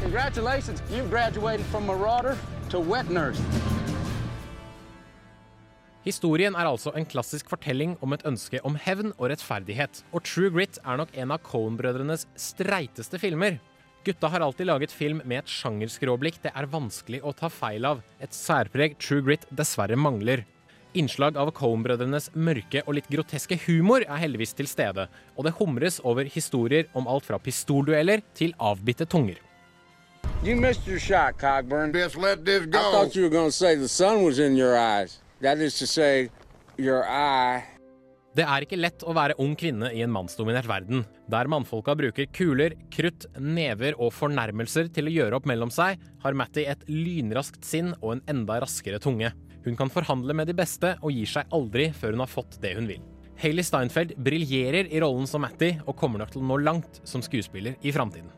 Congratulations, 0.00 0.80
you've 0.90 1.10
graduated 1.10 1.66
from 1.66 1.86
marauder 1.86 2.38
to 2.70 2.78
wet 2.78 3.10
nurse. 3.10 3.40
Historien 6.02 6.56
er 6.58 6.66
altså 6.66 6.90
en 6.98 7.06
klassisk 7.06 7.46
fortelling 7.52 7.92
om 8.02 8.10
et 8.16 8.24
ønske 8.26 8.58
om 8.66 8.74
hevn 8.74 9.12
og 9.12 9.28
rettferdighet. 9.30 10.00
Og 10.10 10.24
True 10.26 10.50
Grit 10.50 10.80
er 10.82 10.98
nok 10.98 11.12
en 11.14 11.30
av 11.30 11.44
Coen-brødrenes 11.46 12.26
streiteste 12.34 13.20
filmer. 13.22 13.60
Gutta 14.02 14.26
har 14.32 14.42
alltid 14.42 14.66
laget 14.66 14.90
film 14.90 15.20
med 15.22 15.44
et 15.44 15.52
sjangerskråblikk 15.52 16.40
det 16.42 16.50
er 16.58 16.66
vanskelig 16.72 17.20
å 17.22 17.30
ta 17.38 17.46
feil 17.46 17.86
av. 17.86 18.02
Et 18.18 18.34
særpreg 18.34 18.98
True 18.98 19.22
Grit 19.22 19.46
dessverre 19.54 19.94
mangler. 19.94 20.42
Innslag 20.98 21.38
av 21.38 21.54
Coen-brødrenes 21.54 22.32
mørke 22.34 22.82
og 22.82 22.98
litt 22.98 23.06
groteske 23.06 23.60
humor 23.68 24.02
er 24.02 24.22
heldigvis 24.24 24.58
til 24.58 24.66
stede, 24.66 25.06
og 25.38 25.46
det 25.46 25.54
humres 25.62 26.02
over 26.02 26.26
historier 26.26 26.90
om 26.98 27.06
alt 27.06 27.30
fra 27.30 27.38
pistoldueller 27.38 28.26
til 28.34 28.58
avbitte 28.58 29.06
tunger. 29.06 29.38
You 30.42 30.56
missed 30.56 30.88
your 30.88 30.98
shot, 30.98 31.38
Cogburn. 31.38 31.94
Just 31.94 32.18
let 32.18 32.44
this 32.44 32.66
go. 32.66 32.80
I 32.80 32.90
thought 32.90 33.14
you 33.14 33.22
were 33.22 33.30
going 33.30 33.48
to 33.48 33.56
say 33.56 33.76
the 33.76 33.86
sun 33.86 34.24
was 34.24 34.40
in 34.40 34.56
your 34.56 34.76
eyes. 34.76 35.21
Det 38.32 38.44
er 38.48 38.64
ikke 38.64 38.78
lett 38.78 39.02
å 39.04 39.12
være 39.12 39.34
ung 39.42 39.52
kvinne 39.60 39.90
i 39.92 40.00
en 40.00 40.12
mannsdominert 40.12 40.64
verden, 40.70 41.02
der 41.28 41.50
mannfolka 41.52 41.92
bruker 41.98 42.30
kuler, 42.32 42.72
krutt, 42.94 43.26
never 43.36 43.98
og 44.00 44.14
fornærmelser 44.16 44.88
til 44.94 45.10
å 45.10 45.12
gjøre 45.12 45.36
opp 45.36 45.48
mellom 45.50 45.72
seg, 45.74 46.00
har 46.22 46.38
Matty 46.38 46.64
et 46.64 46.86
lynraskt 46.88 47.66
sinn 47.68 47.92
og 47.98 48.14
en 48.14 48.22
enda 48.32 48.62
raskere 48.64 49.02
tunge. 49.02 49.34
Hun 49.66 49.76
kan 49.76 49.92
forhandle 49.92 50.32
med 50.38 50.48
de 50.48 50.56
beste 50.56 50.94
og 51.02 51.12
gir 51.12 51.28
seg 51.28 51.52
aldri 51.52 51.90
før 51.92 52.16
hun 52.16 52.24
har 52.24 52.32
fått 52.32 52.56
det 52.62 52.72
hun 52.78 52.88
vil. 52.88 53.02
Hailey 53.42 53.66
Steinfeld 53.66 54.14
briljerer 54.22 54.88
i 54.88 55.02
rollen 55.02 55.28
som 55.28 55.44
Matty 55.44 55.74
og 55.82 55.98
kommer 55.98 56.22
nok 56.22 56.32
til 56.32 56.40
å 56.40 56.48
nå 56.54 56.62
langt 56.62 57.02
som 57.04 57.24
skuespiller 57.24 57.76
i 57.82 57.92
framtiden. 57.92 58.30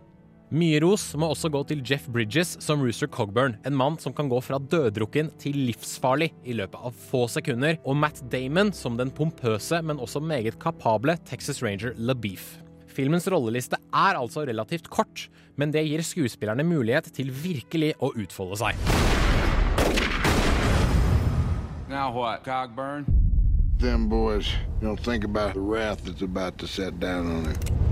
Mye 0.53 0.77
ros 0.85 1.07
må 1.17 1.31
også 1.33 1.49
gå 1.49 1.63
til 1.71 1.81
Jeff 1.89 2.05
Bridges 2.13 2.51
som 2.61 2.83
Rooster 2.85 3.09
Cogburn, 3.09 3.55
en 3.65 3.77
mann 3.77 3.97
som 3.99 4.13
kan 4.13 4.29
gå 4.29 4.37
fra 4.45 4.59
døddrukken 4.61 5.31
til 5.41 5.57
livsfarlig 5.71 6.29
i 6.45 6.53
løpet 6.59 6.85
av 6.85 6.99
få 7.09 7.23
sekunder, 7.33 7.79
og 7.89 7.97
Matt 7.97 8.21
Damon 8.31 8.73
som 8.77 8.99
den 9.01 9.09
pompøse, 9.15 9.81
men 9.81 9.97
også 9.97 10.21
meget 10.21 10.59
kapable 10.61 11.17
Texas 11.25 11.63
Ranger 11.65 11.97
LaBeef. 11.97 12.59
Filmens 12.95 13.27
rolleliste 13.33 13.81
er 13.89 14.21
altså 14.21 14.45
relativt 14.45 14.91
kort, 14.93 15.31
men 15.57 15.73
det 15.73 15.87
gir 15.89 16.05
skuespillerne 16.05 16.67
mulighet 16.69 17.09
til 17.17 17.33
virkelig 17.33 17.95
å 18.05 18.13
utfolde 18.13 18.61
seg. 18.61 18.85
Now 21.89 22.13
what, 22.13 22.45
Cogburn? 22.45 23.09
Them 23.81 24.09
boys 24.09 24.53
don't 24.83 25.01
think 25.01 25.25
about 25.25 25.55
the 25.55 25.61
wrath 25.61 26.05
that's 26.05 26.23
about 26.23 26.59
to 26.59 26.67
set 26.67 27.01
down 27.01 27.27
on 27.27 27.45
him. 27.47 27.84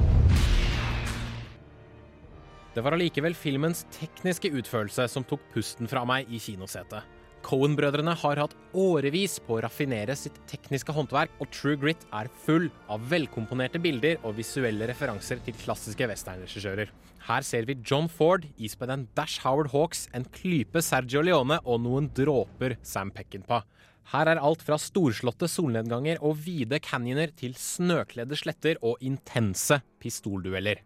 Det 2.72 2.80
var 2.80 2.94
allikevel 2.96 3.34
filmens 3.36 3.82
tekniske 3.92 4.48
utførelse 4.56 5.04
som 5.12 5.26
tok 5.28 5.42
pusten 5.52 5.90
fra 5.90 6.06
meg 6.08 6.30
i 6.32 6.38
kinosetet. 6.40 7.04
Cohen-brødrene 7.42 8.14
har 8.16 8.38
hatt 8.38 8.54
årevis 8.78 9.34
på 9.42 9.56
å 9.56 9.62
raffinere 9.64 10.14
sitt 10.16 10.36
tekniske 10.48 10.94
håndverk, 10.94 11.32
og 11.42 11.50
True 11.52 11.76
Grit 11.76 12.06
er 12.14 12.30
full 12.44 12.68
av 12.92 13.02
velkomponerte 13.10 13.80
bilder 13.82 14.22
og 14.22 14.38
visuelle 14.38 14.86
referanser 14.88 15.42
til 15.44 15.58
klassiske 15.58 16.06
westernregissører. 16.08 16.92
Her 17.26 17.44
ser 17.46 17.66
vi 17.68 17.76
John 17.84 18.08
Ford 18.08 18.46
ispedd 18.56 18.94
en 18.94 19.08
dash 19.18 19.42
Howard 19.44 19.72
Hawks, 19.74 20.06
en 20.14 20.24
klype 20.38 20.80
Sergio 20.82 21.20
Leone 21.26 21.58
og 21.66 21.82
noen 21.82 22.08
dråper 22.14 22.78
Sam 22.86 23.12
Peckinpah. 23.12 23.66
Her 24.14 24.32
er 24.32 24.40
alt 24.42 24.62
fra 24.64 24.78
storslåtte 24.80 25.50
solnedganger 25.50 26.22
og 26.24 26.40
vide 26.46 26.80
canyoner 26.82 27.34
til 27.36 27.58
snøkledde 27.58 28.38
sletter 28.38 28.80
og 28.80 29.02
intense 29.04 29.82
pistoldueller. 30.02 30.80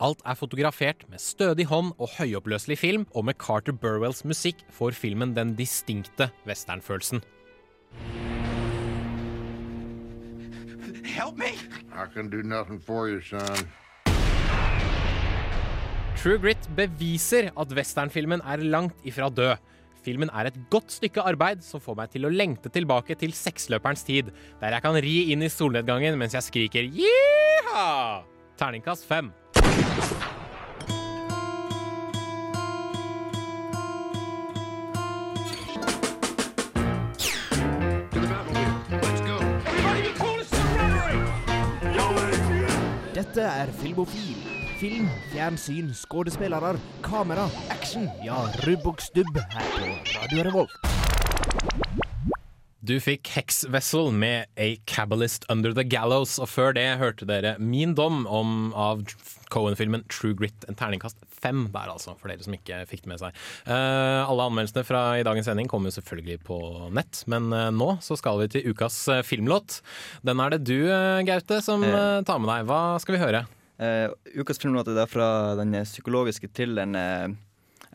Alt 0.00 0.22
er 0.24 0.32
fotografert 0.32 1.02
med 1.12 1.20
stødig 1.20 1.66
hånd 1.68 1.90
og 2.00 2.08
høyoppløselig 2.16 2.78
film, 2.80 3.02
og 3.12 3.26
med 3.28 3.36
Carter 3.36 3.74
Burwells 3.76 4.22
musikk 4.24 4.62
får 4.72 4.96
filmen 4.96 5.34
den 5.36 5.52
distinkte 5.58 6.30
westernfølelsen. 6.48 7.20
Help 11.04 11.36
me! 11.36 11.52
I 11.92 12.06
can 12.14 12.30
do 12.32 12.40
nothing 12.40 12.80
for 12.80 13.10
you, 13.10 13.20
son. 13.20 13.68
True 16.16 16.38
Grit 16.40 16.70
beviser 16.76 17.50
at 17.52 17.76
westernfilmen 17.76 18.40
er 18.40 18.64
langt 18.64 19.04
ifra 19.04 19.28
død. 19.28 19.60
Filmen 20.00 20.32
er 20.32 20.48
et 20.48 20.56
godt 20.72 20.96
stykke 20.96 21.20
arbeid 21.28 21.60
som 21.64 21.80
får 21.84 21.98
meg 21.98 22.14
til 22.14 22.24
å 22.24 22.32
lengte 22.32 22.72
tilbake 22.72 23.18
til 23.20 23.36
seksløperens 23.36 24.06
tid, 24.08 24.32
der 24.62 24.72
jeg 24.72 24.84
kan 24.86 24.96
ri 24.96 25.16
inn 25.34 25.44
i 25.44 25.52
solnedgangen 25.52 26.16
mens 26.16 26.38
jeg 26.38 26.48
skriker 26.48 26.88
jiha! 26.88 28.24
Terningkast 28.56 29.04
fem. 29.08 29.28
Dette 43.14 43.42
er 43.42 43.68
Filmofil. 43.72 44.36
Film, 44.80 45.08
fjernsyn, 45.32 45.94
skuespillere, 45.94 46.78
kamera, 47.02 47.46
action. 47.70 48.08
Ja, 48.24 48.42
rubb 48.66 48.86
og 48.86 49.00
stubb 49.00 49.36
her 49.36 49.74
på 49.76 49.92
Radio 50.16 50.48
Revolt. 50.50 50.89
Du 52.90 52.96
fikk 52.98 53.28
Hex 53.36 53.60
Vessel 53.70 54.08
med 54.10 54.48
A 54.58 54.72
Cabalist 54.90 55.44
Under 55.52 55.70
The 55.70 55.84
Gallows, 55.86 56.40
og 56.42 56.48
før 56.50 56.72
det 56.74 56.88
hørte 56.98 57.26
dere 57.28 57.52
Min 57.62 57.92
dom 57.94 58.24
om, 58.26 58.72
av 58.74 59.04
Cohen-filmen 59.54 60.02
True 60.10 60.34
Grit. 60.34 60.64
En 60.66 60.74
terningkast 60.74 61.20
fem 61.30 61.68
der, 61.70 61.92
altså, 61.92 62.16
for 62.18 62.32
dere 62.32 62.42
som 62.42 62.56
ikke 62.56 62.80
fikk 62.90 63.04
det 63.04 63.12
med 63.12 63.20
seg. 63.22 63.36
Uh, 63.68 64.24
alle 64.24 64.48
anmeldelsene 64.48 64.82
fra 64.88 65.04
i 65.20 65.22
dagens 65.28 65.46
sending 65.46 65.70
kommer 65.70 65.92
jo 65.92 66.00
selvfølgelig 66.00 66.40
på 66.48 66.58
nett, 66.96 67.22
men 67.30 67.46
uh, 67.54 67.68
nå 67.70 67.92
så 68.02 68.18
skal 68.18 68.42
vi 68.42 68.50
til 68.56 68.74
ukas 68.74 68.98
uh, 69.12 69.20
filmlåt. 69.22 69.78
Den 70.26 70.42
er 70.42 70.56
det 70.56 70.64
du, 70.66 70.90
Gaute, 71.30 71.60
som 71.62 71.86
tar 71.86 72.42
med 72.42 72.50
deg. 72.50 72.66
Hva 72.72 72.82
skal 73.02 73.18
vi 73.18 73.22
høre? 73.22 73.46
ukas 74.34 74.58
filmlåt 74.60 74.90
er 74.92 75.06
fra 75.08 75.54
den 75.56 75.78
psykologiske 75.86 76.50
thrilleren 76.52 76.98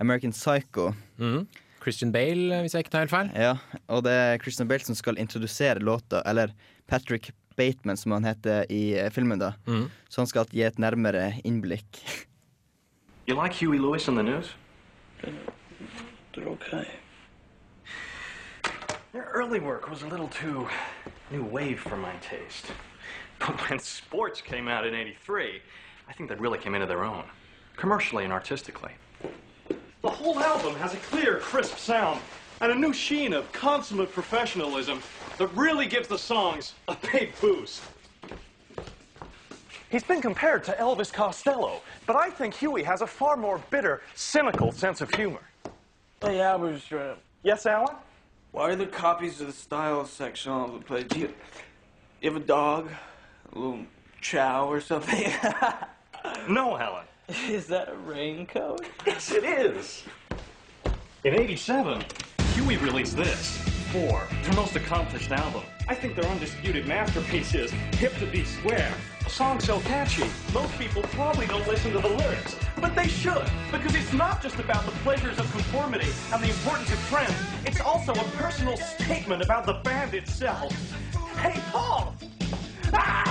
American 0.01 0.31
Psycho. 0.33 0.93
Mm. 1.19 1.43
Christian 1.85 2.11
Bale, 2.11 2.63
hvis 2.63 2.73
jeg 2.73 2.85
ikke 2.85 2.93
tar 2.95 3.03
helt 3.05 3.13
feil. 3.13 3.27
Ja, 3.37 3.51
og 3.93 4.03
det 4.07 4.13
er 4.17 4.39
Christian 4.41 4.67
Bale 4.69 4.81
som 4.87 4.97
skal 4.97 5.19
introdusere 5.21 5.77
låta, 5.85 6.23
eller 6.25 6.53
Patrick 6.89 7.29
Bateman, 7.55 7.97
som 7.97 8.11
han 8.15 8.25
heter 8.25 8.65
i 8.73 9.09
filmen. 9.13 9.39
da. 9.39 9.53
Mm. 9.67 9.89
Så 10.09 10.21
han 10.21 10.27
skal 10.27 10.49
gi 10.51 10.63
et 10.65 10.79
nærmere 10.81 11.33
innblikk. 11.45 12.01
You 13.27 13.35
like 13.41 13.53
Huey 13.53 13.79
Lewis 13.79 14.05
the 14.05 14.21
news? 14.21 14.53
They're 16.33 16.47
okay. 16.47 16.85
Their 19.13 19.27
early 19.33 19.59
work 19.59 19.89
was 19.89 20.03
a 20.03 20.07
little 20.07 20.27
too 20.27 20.67
new 21.31 21.43
wave 21.43 21.79
for 21.79 21.97
my 21.97 22.13
taste. 22.21 22.71
But 23.39 23.69
when 23.69 23.79
sports 23.79 24.41
came 24.41 24.67
out 24.67 24.85
in 24.85 24.93
83, 24.93 25.61
I 26.07 26.13
think 26.13 26.29
they 26.29 26.35
really 26.35 26.59
came 26.59 26.75
into 26.75 26.87
their 26.87 27.03
own, 27.03 27.23
commercially 27.77 28.23
and 28.23 28.31
artistically. 28.33 28.91
The 30.05 30.11
whole 30.11 30.39
album 30.39 30.75
has 30.75 30.93
a 30.93 30.97
clear, 30.97 31.39
crisp 31.39 31.79
sound 31.79 32.21
and 32.61 32.71
a 32.71 32.75
new 32.75 32.93
sheen 32.93 33.33
of 33.33 33.51
consummate 33.51 34.11
professionalism 34.11 35.01
that 35.39 35.47
really 35.55 35.87
gives 35.87 36.07
the 36.07 36.19
songs 36.19 36.75
a 36.87 36.95
big 37.11 37.33
boost. 37.41 37.81
He's 39.89 40.03
been 40.03 40.21
compared 40.21 40.63
to 40.65 40.73
Elvis 40.73 41.11
Costello, 41.11 41.81
but 42.05 42.15
I 42.15 42.29
think 42.29 42.53
Huey 42.53 42.83
has 42.83 43.01
a 43.01 43.07
far 43.07 43.35
more 43.35 43.59
bitter, 43.71 44.03
cynical 44.13 44.71
sense 44.71 45.01
of 45.01 45.11
humor. 45.11 45.41
Hey, 46.21 46.39
Albertram. 46.39 47.17
Yes, 47.41 47.65
Alan? 47.65 47.95
Why 48.51 48.69
are 48.69 48.75
there 48.75 48.85
copies 48.85 49.41
of 49.41 49.47
the 49.47 49.53
style 49.53 50.05
section 50.05 50.51
all 50.51 50.67
over 50.67 50.77
the 50.77 50.85
place? 50.85 51.05
Do 51.05 51.17
you, 51.21 51.33
you 52.21 52.31
have 52.31 52.39
a 52.39 52.45
dog? 52.45 52.91
A 53.53 53.57
little 53.57 53.85
chow 54.21 54.67
or 54.67 54.81
something? 54.81 55.33
no, 56.47 56.75
Helen. 56.75 57.05
Is 57.49 57.65
that 57.67 57.89
a 57.89 57.95
raincoat? 57.95 58.85
Yes, 59.05 59.31
it 59.31 59.43
is. 59.43 60.03
In 61.23 61.33
87, 61.33 62.03
Huey 62.53 62.77
released 62.77 63.17
this. 63.17 63.57
Four, 63.91 64.27
their 64.43 64.53
most 64.53 64.75
accomplished 64.75 65.31
album. 65.31 65.63
I 65.87 65.95
think 65.95 66.15
their 66.15 66.25
undisputed 66.25 66.87
masterpiece 66.87 67.55
is 67.55 67.71
Hip 67.97 68.15
to 68.19 68.27
Be 68.27 68.43
Square. 68.43 68.93
A 69.25 69.29
song 69.29 69.59
so 69.59 69.79
catchy, 69.81 70.29
most 70.53 70.77
people 70.77 71.01
probably 71.03 71.47
don't 71.47 71.67
listen 71.67 71.93
to 71.93 71.99
the 71.99 72.09
lyrics. 72.09 72.57
But 72.79 72.95
they 72.95 73.07
should, 73.07 73.49
because 73.71 73.95
it's 73.95 74.13
not 74.13 74.43
just 74.43 74.59
about 74.59 74.85
the 74.85 74.91
pleasures 75.03 75.39
of 75.39 75.51
conformity 75.51 76.09
and 76.31 76.43
the 76.43 76.49
importance 76.49 76.91
of 76.91 76.99
trends. 77.07 77.33
It's 77.65 77.79
also 77.79 78.11
a 78.13 78.23
personal 78.37 78.77
statement 78.77 79.41
about 79.41 79.65
the 79.65 79.73
band 79.73 80.13
itself. 80.13 80.71
Hey, 81.37 81.59
Paul! 81.71 82.13
Ah! 82.93 83.24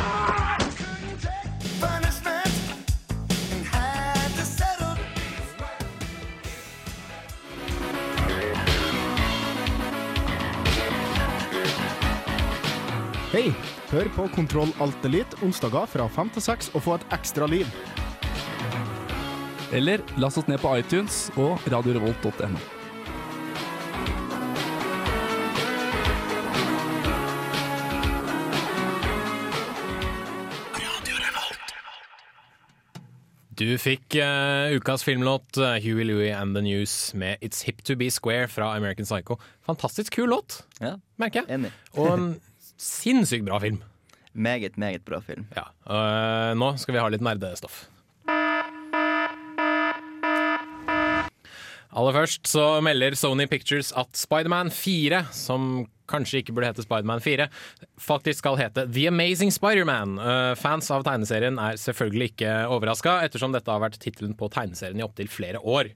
Hei! 13.35 13.49
Hør 13.91 14.07
på 14.15 14.29
Kontroll 14.31 14.71
Alt 14.79 15.07
Elite 15.09 15.35
onsdager 15.43 15.89
fra 15.91 16.05
fem 16.07 16.29
til 16.31 16.43
seks 16.45 16.69
og 16.71 16.85
få 16.85 16.93
et 17.01 17.07
ekstra 17.17 17.49
liv. 17.51 17.67
Eller 19.75 20.05
last 20.23 20.39
oss 20.39 20.47
ned 20.47 20.63
på 20.63 20.71
iTunes 20.79 21.33
og 21.35 21.59
radiorevolt.no. 21.67 22.63
Du 33.59 33.67
fikk 33.83 34.15
uh, 34.23 34.71
ukas 34.79 35.03
filmlåt 35.03 35.59
uh, 35.59 35.75
Huey 35.83 36.07
Louie 36.07 36.31
and 36.31 36.55
the 36.55 36.63
News 36.63 37.11
med 37.19 37.43
It's 37.43 37.67
Hip 37.67 37.83
To 37.91 37.99
Be 37.99 38.15
Square 38.15 38.47
fra 38.55 38.77
American 38.77 39.11
Psycho. 39.11 39.43
Fantastisk 39.67 40.15
kul 40.23 40.31
låt, 40.31 40.63
Ja, 40.79 41.01
merker 41.19 41.43
jeg. 41.43 41.59
enig. 41.59 41.75
Og 41.99 42.15
en 42.15 42.35
sinnssykt 42.81 43.47
bra 43.47 43.61
film. 43.63 43.83
Meget, 44.35 44.77
meget 44.77 45.05
bra 45.07 45.21
film. 45.23 45.47
Ja. 45.55 45.69
Uh, 45.87 46.53
nå 46.59 46.75
skal 46.83 46.97
vi 46.97 47.03
ha 47.03 47.11
litt 47.13 47.25
nerdestoff. 47.25 47.85
Aller 51.95 52.17
først 52.17 52.49
så 52.51 52.63
melder 52.83 53.15
Sony 53.15 53.47
Pictures 53.47 53.93
at 53.95 54.11
Spiderman 54.19 54.73
4, 54.75 55.29
som 55.31 55.85
kanskje 56.11 56.41
ikke 56.43 56.53
burde 56.57 56.73
hete 56.73 56.83
Spiderman 56.83 57.23
4, 57.23 57.47
faktisk 58.03 58.43
skal 58.43 58.59
hete 58.59 58.85
The 58.91 59.07
Amazing 59.13 59.55
Spiderman. 59.55 60.17
Uh, 60.19 60.57
fans 60.59 60.91
av 60.91 61.07
tegneserien 61.07 61.61
er 61.63 61.79
selvfølgelig 61.79 62.33
ikke 62.33 62.57
overraska, 62.75 63.21
ettersom 63.29 63.55
dette 63.55 63.71
har 63.71 63.83
vært 63.85 64.01
tittelen 64.03 64.35
på 64.39 64.51
tegneserien 64.53 64.99
i 64.99 65.07
opptil 65.07 65.31
flere 65.31 65.63
år. 65.63 65.93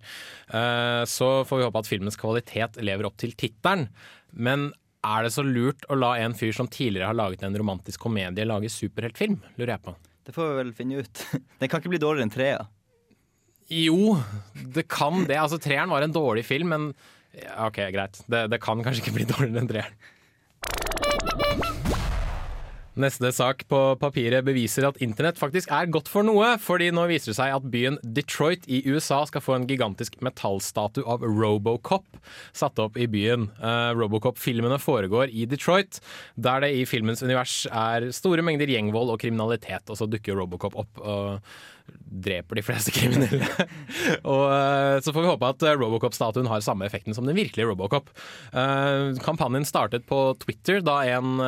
Uh, 0.54 1.02
så 1.10 1.42
får 1.48 1.58
vi 1.58 1.66
håpe 1.66 1.82
at 1.82 1.90
filmens 1.90 2.20
kvalitet 2.20 2.78
lever 2.78 3.10
opp 3.10 3.18
til 3.18 3.34
tittelen. 3.34 3.88
Men 4.30 4.70
er 5.06 5.24
det 5.24 5.32
så 5.34 5.44
lurt 5.46 5.86
å 5.88 5.96
la 5.98 6.14
en 6.18 6.34
fyr 6.34 6.54
som 6.56 6.68
tidligere 6.70 7.10
har 7.10 7.18
laget 7.18 7.44
en 7.46 7.56
romantisk 7.58 8.02
komedie, 8.02 8.46
lage 8.48 8.70
superheltfilm? 8.72 9.38
Lurer 9.60 9.76
jeg 9.76 9.84
på. 9.84 9.94
Det 10.26 10.34
får 10.34 10.50
vi 10.50 10.58
vel 10.58 10.74
finne 10.76 11.04
ut. 11.04 11.24
Den 11.60 11.70
kan 11.70 11.80
ikke 11.80 11.94
bli 11.94 12.02
dårligere 12.02 12.28
enn 12.28 12.34
trea. 12.34 12.66
Jo, 13.68 14.16
det 14.72 14.86
kan 14.88 15.26
det. 15.28 15.36
Altså, 15.36 15.58
treeren 15.60 15.92
var 15.92 16.00
en 16.00 16.14
dårlig 16.14 16.46
film, 16.48 16.70
men 16.72 16.86
ja, 17.36 17.66
OK, 17.66 17.82
greit. 17.92 18.16
Det, 18.24 18.46
det 18.48 18.62
kan 18.64 18.80
kanskje 18.84 19.04
ikke 19.04 19.18
bli 19.18 19.26
dårligere 19.28 19.60
enn 19.60 19.68
treeren. 19.68 19.98
Neste 22.98 23.30
sak 23.30 23.60
på 23.70 23.78
papiret 24.00 24.42
beviser 24.42 24.88
at 24.88 24.96
internett 25.04 25.38
faktisk 25.38 25.70
er 25.70 25.86
godt 25.94 26.08
for 26.10 26.26
noe, 26.26 26.56
fordi 26.58 26.88
nå 26.90 27.04
viser 27.06 27.30
det 27.30 27.36
seg 27.38 27.54
at 27.54 27.68
byen 27.70 27.98
Detroit 28.02 28.66
i 28.66 28.80
USA 28.90 29.20
skal 29.28 29.44
få 29.44 29.54
en 29.54 29.68
gigantisk 29.70 30.16
metallstatue 30.24 31.06
av 31.06 31.22
Robocop 31.22 32.18
satt 32.50 32.82
opp 32.82 32.98
i 32.98 33.06
byen. 33.10 33.46
Uh, 33.62 33.94
Robocop-filmene 33.94 34.80
foregår 34.82 35.30
i 35.30 35.46
Detroit, 35.46 36.00
der 36.34 36.66
det 36.66 36.72
i 36.74 36.84
filmens 36.90 37.22
univers 37.22 37.60
er 37.70 38.10
store 38.14 38.42
mengder 38.42 38.70
gjengvold 38.74 39.14
og 39.14 39.22
kriminalitet, 39.22 39.86
og 39.86 40.00
så 40.00 40.10
dukker 40.10 40.38
Robocop 40.40 40.74
opp. 40.82 40.98
og 40.98 41.44
dreper 42.08 42.58
de 42.58 42.64
fleste 42.64 42.92
kriminelle. 42.94 43.46
og 44.32 44.44
uh, 44.48 44.98
Så 45.04 45.12
får 45.14 45.24
vi 45.24 45.30
håpe 45.30 45.50
at 45.52 45.64
uh, 45.66 45.74
Robocop-statuen 45.78 46.48
har 46.50 46.64
samme 46.64 46.86
effekten 46.88 47.16
som 47.16 47.28
den 47.28 47.36
virkelige 47.38 47.68
Robocop. 47.68 48.10
Uh, 48.52 49.14
kampanjen 49.24 49.66
startet 49.68 50.06
på 50.08 50.20
Twitter 50.42 50.82
da 50.84 51.00
en 51.08 51.42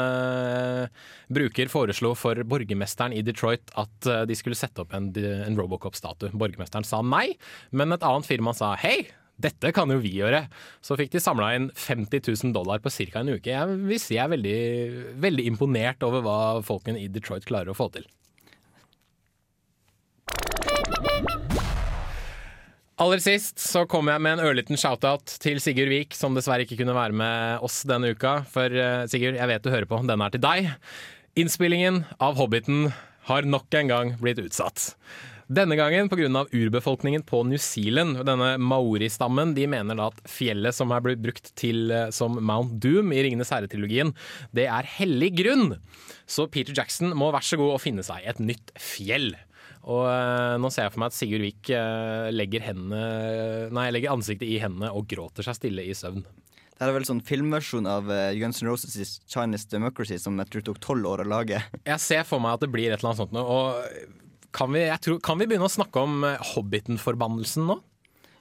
bruker 1.31 1.71
foreslo 1.71 2.13
for 2.19 2.39
borgermesteren 2.49 3.15
i 3.15 3.23
Detroit 3.25 3.71
at 3.79 4.09
de 4.27 4.37
skulle 4.37 4.59
sette 4.59 4.83
opp 4.83 4.95
en, 4.97 5.09
en 5.15 5.59
Robocop-statue. 5.59 6.33
Borgermesteren 6.35 6.87
sa 6.87 7.01
nei, 7.05 7.37
men 7.71 7.95
et 7.95 8.07
annet 8.07 8.29
firma 8.29 8.55
sa 8.57 8.75
hei. 8.81 9.11
Dette 9.41 9.73
kan 9.73 9.91
jo 9.93 10.01
vi 10.03 10.13
gjøre. 10.19 10.45
Så 10.85 10.99
fikk 11.01 11.15
de 11.15 11.23
samla 11.23 11.55
inn 11.57 11.69
50 11.73 12.27
000 12.29 12.55
dollar 12.57 12.83
på 12.83 12.93
ca. 12.93 13.23
en 13.23 13.33
uke. 13.33 13.53
Jeg 13.53 13.79
vil 13.89 14.03
si 14.03 14.17
jeg 14.19 14.25
er 14.27 14.35
veldig, 14.35 14.59
veldig 15.23 15.47
imponert 15.49 16.05
over 16.07 16.25
hva 16.27 16.39
folkene 16.67 17.01
i 17.01 17.09
Detroit 17.13 17.47
klarer 17.49 17.73
å 17.73 17.79
få 17.79 17.89
til. 17.95 18.09
Aller 23.01 23.21
sist 23.25 23.57
så 23.65 23.87
kom 23.89 24.11
jeg 24.13 24.21
med 24.21 24.37
en 24.37 24.43
ørliten 24.45 24.77
shout-out 24.77 25.39
til 25.41 25.57
Sigurd 25.65 25.89
Vik, 25.89 26.13
som 26.13 26.35
dessverre 26.37 26.67
ikke 26.67 26.77
kunne 26.83 26.93
være 26.93 27.17
med 27.17 27.65
oss 27.65 27.79
denne 27.89 28.11
uka. 28.13 28.43
For 28.53 28.69
uh, 28.69 29.07
Sigurd, 29.09 29.39
jeg 29.41 29.49
vet 29.49 29.65
du 29.65 29.71
hører 29.73 29.89
på, 29.89 30.03
denne 30.05 30.27
er 30.27 30.35
til 30.35 30.43
deg. 30.45 30.69
Innspillingen 31.41 32.03
av 32.21 32.37
Hobbiten 32.37 32.91
har 33.31 33.49
nok 33.49 33.73
en 33.81 33.89
gang 33.89 34.13
blitt 34.21 34.43
utsatt. 34.45 34.91
Denne 35.49 35.81
gangen 35.81 36.13
pga. 36.13 36.45
urbefolkningen 36.53 37.25
på 37.25 37.41
New 37.49 37.57
Zealand. 37.57 38.21
Denne 38.29 38.53
maori-stammen 38.61 39.57
de 39.57 39.65
mener 39.67 39.97
da 39.97 40.13
at 40.13 40.21
fjellet 40.29 40.77
som 40.77 40.93
er 40.93 41.01
blitt 41.01 41.25
brukt 41.25 41.55
til, 41.57 41.89
som 42.13 42.37
Mount 42.37 42.77
Doom 42.85 43.17
i 43.17 43.25
Ringenes 43.25 43.51
herre-trilogien, 43.51 44.13
det 44.53 44.69
er 44.69 44.97
hellig 45.01 45.33
grunn. 45.41 45.79
Så 46.29 46.51
Peter 46.53 46.77
Jackson 46.77 47.17
må 47.17 47.33
vær 47.33 47.49
så 47.49 47.57
god 47.57 47.79
å 47.79 47.83
finne 47.83 48.05
seg 48.05 48.29
et 48.29 48.45
nytt 48.45 48.77
fjell. 48.77 49.33
Og 49.89 50.05
uh, 50.05 50.59
nå 50.61 50.69
ser 50.73 50.87
jeg 50.87 50.95
for 50.95 51.03
meg 51.03 51.13
at 51.13 51.17
Sigurd 51.17 51.45
Vik 51.47 51.71
uh, 51.73 52.29
legger, 52.35 52.65
hendene, 52.67 53.71
nei, 53.73 53.89
legger 53.95 54.13
ansiktet 54.13 54.49
i 54.49 54.61
hendene 54.61 54.93
og 54.93 55.09
gråter 55.09 55.47
seg 55.47 55.57
stille 55.57 55.87
i 55.89 55.97
søvn. 55.97 56.25
Det 56.81 56.89
er 56.89 56.95
vel 56.97 57.05
sånn 57.09 57.23
filmversjon 57.25 57.89
av 57.89 58.09
uh, 58.13 58.31
Guns 58.37 58.61
N' 58.61 58.71
Roses' 58.71 59.19
Chinese 59.29 59.69
Democracy 59.73 60.21
som 60.21 60.37
jeg 60.41 60.53
tror 60.53 60.67
tok 60.69 60.81
tolv 60.85 61.09
år 61.15 61.25
å 61.25 61.31
lage. 61.33 61.63
Jeg 61.91 62.05
ser 62.05 62.27
for 62.29 62.43
meg 62.45 62.59
at 62.59 62.65
det 62.65 62.73
blir 62.73 62.91
et 62.91 62.99
eller 62.99 63.13
annet 63.13 63.23
sånt 63.23 63.37
nå. 63.37 63.45
Og 63.45 64.51
kan 64.57 64.73
vi, 64.75 64.85
tror, 65.01 65.21
kan 65.25 65.39
vi 65.41 65.47
begynne 65.49 65.69
å 65.69 65.73
snakke 65.73 66.03
om 66.03 66.27
Hobbiten-forbannelsen 66.55 67.69
nå? 67.69 67.79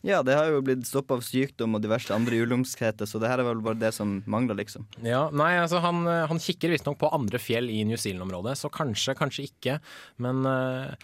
Ja, 0.08 0.22
det 0.24 0.38
har 0.38 0.48
jo 0.48 0.62
blitt 0.64 0.88
stoppa 0.88 1.18
av 1.18 1.24
sykdom 1.28 1.76
og 1.76 1.84
diverse 1.84 2.14
andre 2.16 2.38
ulumskheter, 2.40 3.04
så 3.04 3.20
det 3.20 3.28
her 3.28 3.42
er 3.42 3.50
vel 3.50 3.64
bare 3.64 3.76
det 3.82 3.92
som 3.92 4.22
mangler, 4.32 4.56
liksom. 4.62 4.86
Ja, 5.04 5.26
nei, 5.36 5.52
altså 5.60 5.82
Han, 5.84 6.06
han 6.08 6.40
kikker 6.40 6.72
visstnok 6.72 7.02
på 7.02 7.12
andre 7.12 7.42
fjell 7.44 7.68
i 7.68 7.82
New 7.88 8.00
Zealand-området, 8.00 8.56
så 8.62 8.72
kanskje, 8.72 9.18
kanskje 9.20 9.50
ikke. 9.50 9.76
Men 10.24 10.48
uh, 10.48 10.96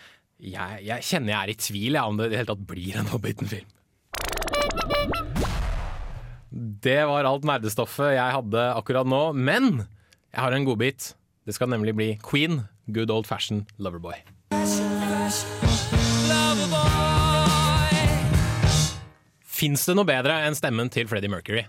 jeg, 0.45 0.85
jeg, 0.85 1.05
kjenner 1.05 1.33
jeg 1.33 1.39
er 1.39 1.51
i 1.51 1.57
tvil 1.67 1.97
jeg, 1.97 2.03
om 2.03 2.19
det 2.19 2.27
i 2.27 2.33
det 2.33 2.39
hele 2.41 2.51
tatt 2.51 2.67
blir 2.69 2.99
en 2.99 3.09
Hobbiten-film. 3.09 3.71
Det 6.85 7.01
var 7.09 7.27
alt 7.27 7.45
nerdestoffet 7.47 8.13
jeg 8.15 8.35
hadde 8.37 8.63
akkurat 8.77 9.09
nå, 9.09 9.23
men 9.35 9.85
jeg 10.31 10.39
har 10.39 10.55
en 10.55 10.67
godbit. 10.67 11.13
Det 11.45 11.55
skal 11.55 11.69
nemlig 11.71 11.95
bli 11.97 12.09
Queen, 12.23 12.63
good 12.87 13.11
old 13.13 13.27
fashion 13.27 13.65
Loverboy. 13.77 14.21
Fins 19.55 19.85
det 19.87 19.95
noe 19.97 20.07
bedre 20.07 20.41
enn 20.45 20.57
stemmen 20.57 20.91
til 20.93 21.07
Freddie 21.09 21.31
Mercury? 21.31 21.65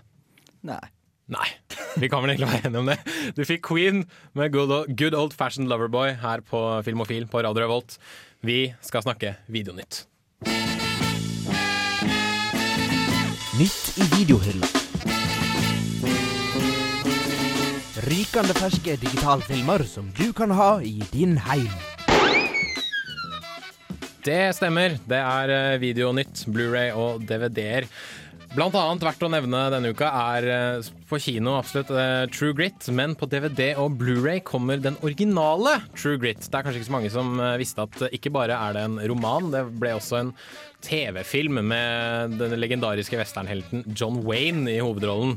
Nei. 0.67 0.83
Nei. 1.31 1.47
Vi 2.01 2.09
kan 2.11 2.21
vel 2.21 2.35
egentlig 2.35 2.49
være 2.51 2.69
enige 2.69 2.81
om 2.83 2.89
det. 2.91 2.97
Du 3.37 3.41
fikk 3.47 3.63
Queen 3.65 4.03
med 4.37 4.51
Good 4.53 4.71
Old, 4.73 4.93
good 4.99 5.15
old 5.17 5.33
Fashioned 5.33 5.69
Loverboy 5.71 6.13
her 6.21 6.43
på 6.45 6.61
Filmofil 6.85 7.25
på 7.31 7.41
Radio 7.41 7.65
Revolt. 7.65 7.97
Vi 8.45 8.73
skal 8.85 9.01
snakke 9.05 9.33
Videonytt. 9.49 10.03
Nytt 13.57 13.97
i 13.97 14.05
videohylla. 14.13 14.69
Rykende 18.07 18.53
ferske 18.55 18.93
digitalfilmer 19.01 19.81
som 19.89 20.11
du 20.19 20.29
kan 20.37 20.53
ha 20.53 20.77
i 20.85 20.99
din 21.09 21.33
heim. 21.47 21.73
Det 24.27 24.51
stemmer. 24.53 24.99
Det 25.07 25.17
er 25.17 25.51
eh, 25.55 25.79
Videonytt, 25.81 26.45
Blu-ray 26.51 26.91
og 26.93 27.25
DVD-er. 27.25 27.87
Blant 28.55 28.75
annet 28.79 29.03
verdt 29.03 29.23
å 29.25 29.29
nevne 29.29 29.59
denne 29.73 29.91
uka 29.91 30.07
er 30.33 30.47
eh, 30.49 30.87
på 31.09 31.19
kino 31.21 31.57
absolutt 31.59 31.91
uh, 31.93 32.23
True 32.31 32.55
Grit, 32.57 32.87
men 32.95 33.13
på 33.17 33.27
DVD 33.29 33.73
og 33.81 33.97
Blu-ray 33.99 34.39
kommer 34.45 34.79
den 34.81 34.95
originale 35.05 35.75
True 35.97 36.17
Grit. 36.21 36.47
Det 36.47 36.55
er 36.55 36.65
kanskje 36.65 36.81
ikke 36.81 36.89
så 36.89 36.95
mange 36.95 37.11
som 37.13 37.35
uh, 37.41 37.57
visste 37.59 37.83
at 37.83 38.07
ikke 38.15 38.31
bare 38.33 38.55
er 38.55 38.77
det 38.77 38.85
en 38.87 38.97
roman, 39.11 39.51
det 39.53 39.65
ble 39.77 39.93
også 39.97 40.21
en 40.21 40.33
TV-film 40.85 41.59
med 41.69 42.37
den 42.39 42.55
legendariske 42.61 43.19
westernhelten 43.19 43.83
John 43.91 44.23
Wayne 44.25 44.71
i 44.71 44.79
hovedrollen. 44.79 45.35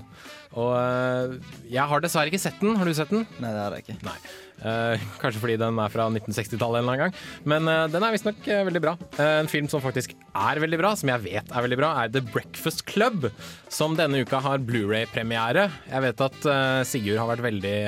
Og 0.58 1.34
jeg 1.70 1.86
har 1.92 2.02
dessverre 2.02 2.30
ikke 2.32 2.42
sett 2.42 2.58
den. 2.62 2.74
Har 2.78 2.88
du 2.88 2.94
sett 2.96 3.12
den? 3.12 3.26
Nei, 3.38 3.50
det 3.54 3.60
har 3.60 3.76
jeg 3.76 3.86
ikke. 3.86 3.98
Nei. 4.06 4.16
Uh, 4.60 5.00
kanskje 5.22 5.40
fordi 5.40 5.54
den 5.60 5.78
er 5.80 5.92
fra 5.92 6.04
1960-tallet 6.10 6.82
en 6.82 6.84
eller 6.84 6.92
annen 6.92 7.04
gang. 7.06 7.14
Men 7.48 7.68
uh, 7.70 7.84
den 7.88 8.04
er 8.04 8.12
visstnok 8.12 8.42
uh, 8.44 8.64
veldig 8.68 8.82
bra. 8.84 8.96
en 9.24 9.48
film 9.48 9.70
som 9.72 9.80
faktisk 9.80 10.12
er 10.36 10.60
veldig 10.60 10.80
bra, 10.82 10.92
som 11.00 11.12
jeg 11.12 11.24
vet 11.24 11.54
er 11.54 11.64
veldig 11.64 11.78
bra, 11.80 11.92
er 12.02 12.12
The 12.12 12.24
Breakfast 12.32 12.84
Club. 12.90 13.30
Som 13.72 13.96
denne 13.96 14.20
uka 14.20 14.42
har 14.44 14.60
Blu-ray-premiere. 14.60 15.70
Jeg 15.88 16.06
vet 16.08 16.26
at 16.26 16.50
Sigurd 16.88 17.22
har 17.22 17.30
vært 17.30 17.46
veldig 17.46 17.78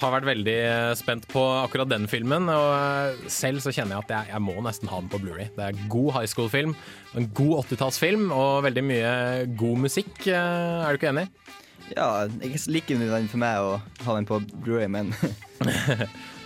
har 0.00 0.14
vært 0.14 0.28
veldig 0.28 0.56
spent 0.98 1.26
på 1.30 1.42
akkurat 1.62 1.90
den 1.90 2.08
filmen. 2.10 2.48
Og 2.50 3.26
selv 3.30 3.62
så 3.64 3.72
kjenner 3.74 3.96
jeg 3.96 4.06
at 4.06 4.14
jeg, 4.16 4.32
jeg 4.34 4.44
må 4.48 4.56
nesten 4.64 4.90
ha 4.90 5.00
den 5.02 5.10
på 5.12 5.20
Blu-ray. 5.22 5.50
Det 5.56 5.68
er 5.68 5.80
god 5.92 6.12
high 6.18 6.28
school-film, 6.30 6.76
en 7.18 7.30
god 7.36 7.64
80-tallsfilm 7.66 8.30
og 8.34 8.62
veldig 8.68 8.86
mye 8.88 9.14
god 9.60 9.84
musikk. 9.86 10.14
Er 10.28 10.88
du 10.90 11.00
ikke 11.00 11.12
enig? 11.12 11.28
Ja, 11.92 12.24
jeg 12.40 12.60
liker 12.72 13.00
den 13.00 13.28
for 13.28 13.42
meg 13.42 13.58
å 13.60 13.74
ha 14.06 14.14
den 14.16 14.28
på 14.28 14.40
Blu-ray, 14.62 14.88
men 14.92 15.12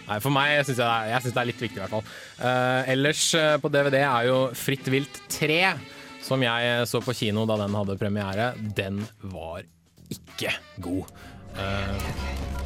Nei, 0.06 0.20
For 0.22 0.30
meg 0.30 0.60
syns 0.66 0.78
jeg, 0.78 1.10
jeg 1.10 1.22
synes 1.24 1.34
det 1.34 1.40
er 1.42 1.48
litt 1.50 1.62
viktig, 1.64 1.78
i 1.80 1.82
hvert 1.82 1.94
fall. 1.96 2.10
Uh, 2.38 2.82
ellers 2.92 3.22
uh, 3.34 3.56
på 3.62 3.70
DVD 3.74 3.98
er 4.04 4.28
jo 4.28 4.36
Fritt 4.54 4.86
vilt 4.92 5.18
3, 5.34 5.58
som 6.22 6.42
jeg 6.42 6.86
så 6.90 7.02
på 7.02 7.14
kino 7.16 7.46
da 7.48 7.58
den 7.64 7.74
hadde 7.74 7.98
premiere. 7.98 8.52
Den 8.78 9.02
var 9.34 9.66
ikke 10.14 10.54
god. 10.82 11.10
Uh, 11.58 12.65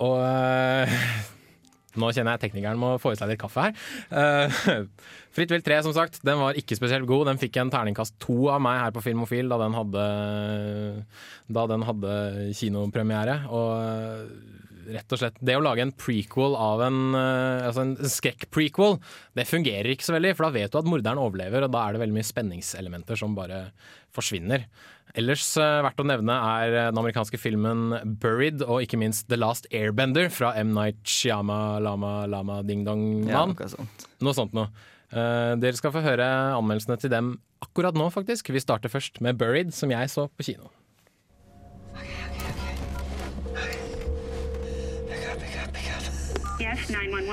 og 0.00 0.20
nå 2.00 2.08
kjenner 2.14 2.36
jeg 2.36 2.42
teknikeren 2.46 2.78
må 2.80 2.94
få 3.02 3.12
i 3.12 3.18
seg 3.18 3.32
litt 3.32 3.40
kaffe 3.42 3.66
her. 3.66 4.86
Fritt 5.34 5.52
vilt 5.52 5.66
3, 5.66 5.80
som 5.84 5.94
sagt, 5.94 6.20
den 6.26 6.38
var 6.40 6.58
ikke 6.58 6.78
spesielt 6.78 7.06
god. 7.10 7.26
Den 7.28 7.40
fikk 7.42 7.58
en 7.60 7.72
terningkast 7.72 8.14
to 8.22 8.48
av 8.54 8.62
meg 8.62 8.78
her 8.80 8.94
på 8.94 9.02
Filmofil 9.04 9.50
da 9.50 9.58
den 9.60 9.74
hadde, 9.76 10.04
da 11.50 11.66
den 11.70 11.84
hadde 11.86 12.14
kinopremiere. 12.56 13.36
Og 13.50 13.68
rett 14.94 15.14
og 15.14 15.20
slett 15.20 15.38
Det 15.40 15.56
å 15.56 15.62
lage 15.64 15.84
en 15.84 15.92
prequel 15.96 16.56
av 16.58 16.82
en, 16.86 17.00
eh, 17.14 17.66
altså 17.68 17.84
en 17.84 17.96
skrekk-prequel, 17.96 18.98
det 19.38 19.48
fungerer 19.48 19.92
ikke 19.94 20.06
så 20.06 20.16
veldig, 20.16 20.34
for 20.36 20.48
da 20.48 20.54
vet 20.58 20.72
du 20.72 20.78
at 20.80 20.88
morderen 20.90 21.20
overlever, 21.22 21.66
og 21.66 21.74
da 21.74 21.86
er 21.86 21.96
det 21.96 22.02
veldig 22.04 22.16
mye 22.18 22.30
spenningselementer 22.30 23.20
som 23.20 23.36
bare 23.38 23.68
forsvinner. 24.16 24.66
Ellers 25.18 25.44
eh, 25.58 25.80
verdt 25.82 26.02
å 26.02 26.06
nevne 26.06 26.36
er 26.36 26.76
den 26.76 27.00
amerikanske 27.00 27.38
filmen 27.40 27.96
'Buried' 28.22 28.62
og 28.66 28.84
ikke 28.84 29.00
minst 29.00 29.26
'The 29.28 29.40
Last 29.40 29.66
Airbender' 29.74 30.30
fra 30.30 30.52
M. 30.58 30.72
Night 30.76 31.02
Shyama 31.04 31.80
Lama 31.82 32.26
Lama 32.30 32.62
Ding 32.62 32.84
Dong 32.86 33.26
Ja, 33.26 33.44
Man. 33.46 33.56
noe 33.58 33.70
sånt. 33.74 34.06
Noe 34.20 34.36
sånt 34.36 34.54
noe. 34.56 34.70
Uh, 35.10 35.58
dere 35.58 35.74
skal 35.74 35.90
få 35.90 36.04
høre 36.04 36.26
anmeldelsene 36.54 36.94
til 37.02 37.10
dem 37.10 37.32
akkurat 37.64 37.96
nå, 37.98 38.06
faktisk. 38.14 38.52
Vi 38.54 38.62
starter 38.62 38.92
først 38.92 39.20
med 39.20 39.38
'Buried', 39.38 39.74
som 39.74 39.90
jeg 39.90 40.10
så 40.10 40.28
på 40.30 40.46
kino. 40.46 40.70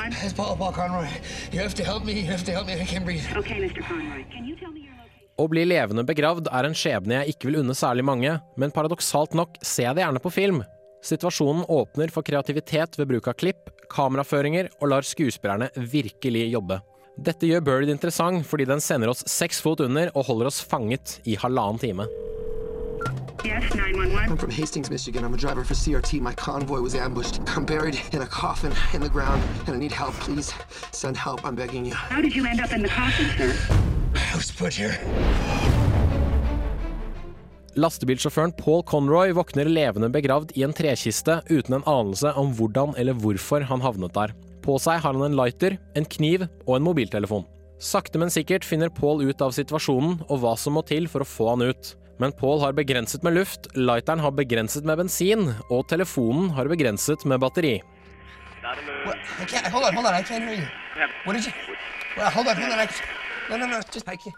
911. 0.10 0.26
It's 0.26 0.34
Paul, 0.34 0.56
Paul 0.56 0.72
Conroy. 0.72 1.08
You 1.52 1.60
have 1.60 1.76
to 1.76 1.84
help 1.84 2.06
me. 2.06 2.13
You 2.13 2.32
have 2.32 2.43
to 2.46 2.52
help 2.52 2.67
me. 2.67 2.74
I 2.74 2.86
can't 2.86 3.06
breathe. 3.06 3.24
Okay, 3.36 3.60
Mr. 3.60 3.84
Conroy. 3.84 4.24
Can 4.32 4.46
you 4.46 4.56
tell 4.56 4.72
me 4.72 4.82
your 4.82 4.96
Å 5.38 5.46
bli 5.46 5.67
levende 5.70 6.02
begravd 6.02 6.48
er 6.50 6.65
en 6.65 6.74
skjebne 6.74 7.20
jeg 7.20 7.36
ikke 7.36 7.52
vil 7.52 7.60
unne 7.60 7.76
særlig 7.78 8.02
mange, 8.08 8.32
men 8.58 8.72
paradoksalt 8.74 9.36
nok 9.38 9.60
ser 9.62 9.86
jeg 9.86 9.98
det 10.00 10.02
gjerne 10.02 10.22
på 10.24 10.32
film. 10.34 10.63
Situasjonen 11.06 11.67
åpner 11.70 12.10
for 12.10 12.26
kreativitet 12.26 12.98
ved 12.98 13.12
bruk 13.12 13.30
av 13.30 13.38
klipp, 13.38 13.70
kameraføringer 13.93 14.72
og 14.80 14.89
lar 14.89 15.06
skuespillerne 15.06 15.70
virkelig 15.78 16.48
jobbe. 16.56 16.80
Dette 17.22 17.46
gjør 17.50 17.62
Bird 17.70 17.93
interessant 17.93 18.50
fordi 18.50 18.65
den 18.65 18.82
sender 18.82 19.13
oss 19.13 19.22
seks 19.30 19.62
fot 19.62 19.86
under 19.86 20.10
og 20.15 20.26
holder 20.26 20.50
oss 20.50 20.58
fanget 20.65 21.20
i 21.30 21.38
halvannen 21.38 21.86
time. 21.86 22.10
Yes, 23.45 23.73
911. 23.76 24.32
I'm 24.32 24.38
from 24.38 24.50
Hastings, 24.50 24.89
Michigan. 24.89 25.23
I'm 25.23 25.34
a 25.34 25.38
driver 25.38 25.63
for 25.63 25.73
CRT. 25.76 26.21
My 26.21 26.34
convoy 26.34 26.82
was 26.82 26.95
ambushed. 26.95 27.39
I'm 27.56 27.65
buried 27.65 28.00
in 28.12 28.21
a 28.21 28.26
coffin 28.26 28.73
in 28.93 29.02
the 29.02 29.10
ground, 29.10 29.41
and 29.67 29.76
I 29.76 29.80
need 29.80 29.91
help. 29.91 30.13
Please 30.15 30.54
send 30.91 31.17
help. 31.17 31.45
I'm 31.45 31.56
begging 31.56 31.86
you. 31.86 31.93
How 31.93 32.21
did 32.21 32.36
you 32.36 32.45
end 32.47 32.62
up 32.62 32.73
in 32.73 32.82
the 32.82 32.89
coffin, 32.89 33.28
sir? 33.38 33.54
I 34.15 34.36
was 34.36 34.52
put 34.52 34.73
here. 34.73 34.97
Lastebilsjåføren 37.78 38.52
Paul 38.58 38.84
Conroy 38.84 39.32
våkner 39.32 39.65
levende 39.69 40.10
begravd 40.10 40.56
i 40.58 40.63
en 40.65 40.73
trekiste 40.73 41.41
uten 41.50 41.78
en 41.78 41.86
anelse 41.86 42.32
om 42.34 42.50
hvordan 42.58 42.95
eller 42.97 43.13
hvorfor 43.13 43.62
han 43.69 43.84
havnet 43.86 44.15
der. 44.17 44.34
På 44.65 44.80
seg 44.82 44.97
har 45.04 45.13
han 45.13 45.21
en 45.21 45.38
lighter, 45.38 45.78
en 45.93 46.06
kniv 46.06 46.47
og 46.65 46.80
en 46.80 46.88
mobiltelefon. 46.89 47.45
Sakte, 47.78 48.17
men 48.17 48.34
sikkert 48.34 48.65
finner 48.65 48.89
Paul 48.89 49.21
ut 49.21 49.41
av 49.45 49.54
situasjonen 49.54 50.23
og 50.26 50.41
hva 50.41 50.56
som 50.58 50.73
må 50.73 50.82
til 50.89 51.06
for 51.06 51.21
å 51.21 51.30
få 51.30 51.52
han 51.54 51.67
ut. 51.69 51.93
Men 52.17 52.34
Paul 52.34 52.60
har 52.63 52.73
begrenset 52.73 53.23
med 53.23 53.36
luft, 53.38 53.67
lighteren 53.77 54.23
har 54.23 54.34
begrenset 54.34 54.86
med 54.86 54.97
bensin, 54.97 55.51
og 55.69 55.86
telefonen 55.89 56.49
har 56.58 56.69
begrenset 56.71 57.25
med 57.30 57.39
batteri. 57.43 57.75
What? 59.06 59.17
I 59.39 59.45
can't. 59.45 59.69
Hold 59.71 59.86
on, 59.86 59.93
hold 59.95 60.08
on. 60.08 60.15
I 60.15 60.23
can't 60.23 60.43
hear 60.43 60.58
you. 60.58 60.67
What 61.25 61.38
did 61.38 61.45
you? 61.45 61.53
Well, 62.17 62.32
hold 62.32 62.47
on, 62.47 62.56
hold 62.56 62.73
on. 62.73 62.80
I, 62.80 62.88
no, 63.49 63.58
no, 63.58 63.67
no. 63.67 63.82
Just 63.93 64.10
I 64.10 64.17
can't. 64.17 64.36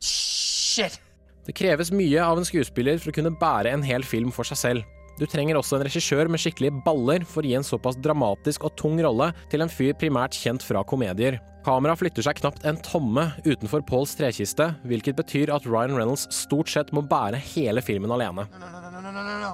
Shit. 0.00 1.00
Det 1.46 1.52
kreves 1.56 1.92
mye 1.92 2.24
av 2.24 2.40
en 2.40 2.48
skuespiller 2.48 2.98
for 3.00 3.12
å 3.12 3.14
kunne 3.14 3.32
bære 3.36 3.72
en 3.74 3.84
hel 3.84 4.04
film 4.06 4.32
for 4.34 4.48
seg 4.48 4.58
selv. 4.60 4.88
Du 5.20 5.26
trenger 5.28 5.58
også 5.58 5.76
en 5.76 5.84
regissør 5.84 6.30
med 6.32 6.40
skikkelige 6.40 6.80
baller 6.84 7.26
for 7.28 7.44
å 7.44 7.50
gi 7.50 7.56
en 7.58 7.66
såpass 7.66 7.98
dramatisk 8.00 8.64
og 8.64 8.76
tung 8.80 8.96
rolle 9.04 9.30
til 9.52 9.60
en 9.60 9.72
fyr 9.72 9.92
primært 10.00 10.36
kjent 10.36 10.64
fra 10.64 10.80
komedier. 10.86 11.36
Kamera 11.64 11.92
flytter 11.98 12.24
seg 12.24 12.38
knapt 12.40 12.64
en 12.64 12.78
tomme 12.80 13.26
utenfor 13.44 13.82
Pauls 13.88 14.14
trekiste, 14.16 14.70
hvilket 14.88 15.18
betyr 15.18 15.52
at 15.52 15.66
Ryan 15.68 15.92
Reynolds 15.98 16.24
stort 16.32 16.70
sett 16.72 16.92
må 16.96 17.02
bære 17.04 17.36
hele 17.52 17.82
filmen 17.84 18.12
alene. 18.16 18.46
No, 18.48 18.70
no, 18.70 18.80
no, 18.80 18.90
no, 18.90 19.10
no, 19.10 19.12
no, 19.12 19.36
no. 19.42 19.52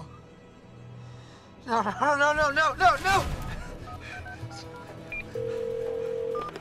No, 1.66 1.81
no, 1.83 2.14
no, 2.21 2.31
no, 2.38 2.51
no, 2.55 2.69
no, 2.79 2.90
no. 3.03 3.16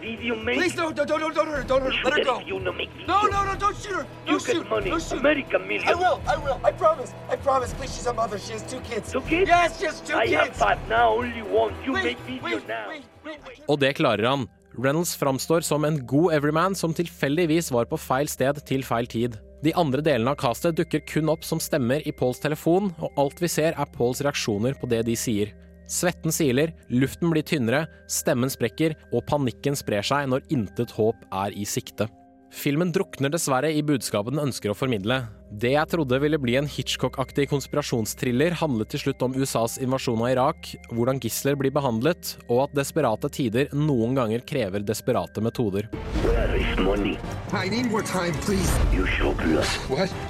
Leave 0.02 0.22
you, 0.22 0.36
mate. 0.36 0.58
Please, 0.58 0.76
no, 0.76 0.92
don't, 0.92 1.08
don't, 1.08 1.20
don't, 1.20 1.34
don't 1.36 1.48
hurt 1.48 1.58
her. 1.58 1.64
Don't 1.64 1.82
hurt 1.82 1.94
her. 1.96 2.10
Let 2.10 2.18
her 2.20 2.24
go. 2.24 2.40
You 2.46 2.60
make 2.74 2.90
No, 3.08 3.22
no, 3.24 3.44
no, 3.44 3.56
don't 3.56 3.76
shoot 3.78 3.94
her. 3.96 4.06
You 4.26 4.38
Don't 4.40 4.46
get 4.46 4.70
money. 4.70 4.90
Don't 4.92 5.02
shoot. 5.02 5.20
American 5.20 5.68
million. 5.68 5.88
I 5.88 5.96
will, 5.96 6.22
I 6.28 6.38
will. 6.38 6.60
I 6.64 6.72
promise. 6.72 7.14
I 7.30 7.36
promise. 7.38 7.74
Please, 7.74 7.94
she's 7.96 8.06
a 8.06 8.14
mother. 8.14 8.38
She 8.38 8.54
has 8.54 8.64
two 8.64 8.80
kids. 8.82 9.12
Two 9.12 9.22
kids? 9.22 9.48
Yes, 9.50 9.80
she 9.80 9.86
has 9.86 10.02
two 10.02 10.16
I 10.16 10.26
kids. 10.28 10.36
have 10.36 10.56
five 10.56 10.80
now, 10.90 11.10
only 11.16 11.42
one. 11.42 11.74
You 11.86 11.94
Wait, 11.94 12.04
make 12.04 12.20
video 12.20 12.58
wait, 12.58 12.68
now. 12.68 12.88
wait, 12.90 13.04
wait. 13.26 13.40
I 13.60 13.64
Og 13.68 13.80
det 13.80 13.94
klarer 13.98 14.26
han. 14.30 14.48
Reynolds 14.78 15.16
framstår 15.16 15.62
som 15.62 15.86
en 15.86 16.02
god 16.08 16.34
everyman 16.36 16.76
som 16.76 16.94
tilfeldigvis 16.94 17.72
var 17.72 17.88
på 17.90 18.00
feil 18.00 18.28
sted 18.32 18.60
til 18.68 18.84
feil 18.84 19.08
tid. 19.08 19.38
De 19.64 19.74
andre 19.80 20.04
delene 20.04 20.34
av 20.34 20.40
castet 20.42 20.76
dukker 20.78 21.04
kun 21.08 21.32
opp 21.32 21.46
som 21.48 21.62
stemmer 21.64 22.04
i 22.06 22.14
Pauls 22.14 22.42
telefon, 22.44 22.92
og 23.00 23.16
alt 23.22 23.40
vi 23.42 23.50
ser 23.50 23.74
er 23.74 23.94
Pauls 23.96 24.22
reaksjoner 24.26 24.76
på 24.78 24.90
det 24.92 25.06
de 25.08 25.16
sier. 25.18 25.54
Svetten 25.88 26.34
siler, 26.34 26.74
luften 26.90 27.32
blir 27.32 27.46
tynnere, 27.46 27.86
stemmen 28.10 28.52
sprekker, 28.52 28.98
og 29.14 29.26
panikken 29.30 29.78
sprer 29.78 30.06
seg 30.06 30.30
når 30.32 30.46
intet 30.54 30.94
håp 30.98 31.24
er 31.46 31.54
i 31.56 31.66
sikte. 31.70 32.10
Filmen 32.54 32.92
drukner 32.92 33.30
dessverre 33.34 33.72
i 33.74 33.82
budskapet 33.84 34.34
den 34.34 34.44
ønsker 34.48 34.72
å 34.72 34.78
formidle. 34.78 35.22
Det 35.52 35.74
jeg 35.74 35.90
trodde 35.92 36.20
ville 36.24 36.40
bli 36.42 36.56
en 36.60 36.68
Hitchcock-aktig 36.70 37.48
konspirasjonstriller, 37.52 38.56
handlet 38.62 38.90
til 38.94 39.04
slutt 39.04 39.26
om 39.26 39.36
USAs 39.36 39.78
invasjon 39.84 40.24
av 40.24 40.32
Irak, 40.34 40.72
hvordan 40.92 41.20
gisler 41.22 41.58
blir 41.60 41.74
behandlet, 41.76 42.36
og 42.48 42.66
at 42.66 42.78
desperate 42.80 43.30
tider 43.36 43.70
noen 43.76 44.16
ganger 44.18 44.44
krever 44.48 44.86
desperate 44.86 45.44
metoder. 45.44 45.90
Where 46.24 46.56
is 46.58 46.80
money? 46.80 47.18
I 47.54 47.70
need 47.70 47.92
more 47.92 48.04
time, 48.04 48.34
please. 48.46 48.72
You? 48.94 49.06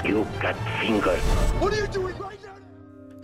You 0.06 0.26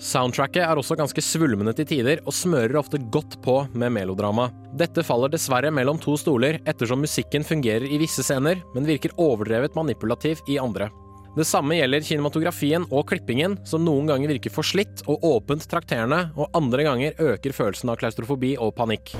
Soundtracket 0.01 0.63
er 0.65 0.79
også 0.81 0.95
ganske 0.97 1.21
svulmende 1.21 1.75
til 1.77 1.85
tider, 1.85 2.23
og 2.25 2.33
smører 2.33 2.79
ofte 2.79 2.97
godt 3.13 3.37
på 3.45 3.59
med 3.77 3.93
melodrama. 3.93 4.47
Dette 4.73 5.03
faller 5.05 5.29
dessverre 5.29 5.69
mellom 5.69 5.99
to 6.01 6.15
stoler, 6.17 6.57
ettersom 6.65 7.03
musikken 7.05 7.45
fungerer 7.45 7.85
i 7.85 7.99
visse 8.01 8.25
scener, 8.25 8.63
men 8.73 8.89
virker 8.89 9.13
overdrevet 9.21 9.77
manipulativ 9.77 10.41
i 10.49 10.57
andre. 10.61 10.89
Det 11.37 11.45
samme 11.47 11.77
gjelder 11.77 12.03
kinematografien 12.03 12.89
og 12.89 13.05
klippingen, 13.13 13.59
som 13.63 13.85
noen 13.85 14.09
ganger 14.09 14.33
virker 14.33 14.51
forslitt 14.51 15.05
og 15.05 15.21
åpent 15.23 15.69
trakterende, 15.69 16.25
og 16.35 16.49
andre 16.57 16.89
ganger 16.89 17.21
øker 17.21 17.55
følelsen 17.55 17.93
av 17.93 18.01
klaustrofobi 18.01 18.55
og 18.57 18.73
panikk. 18.75 19.13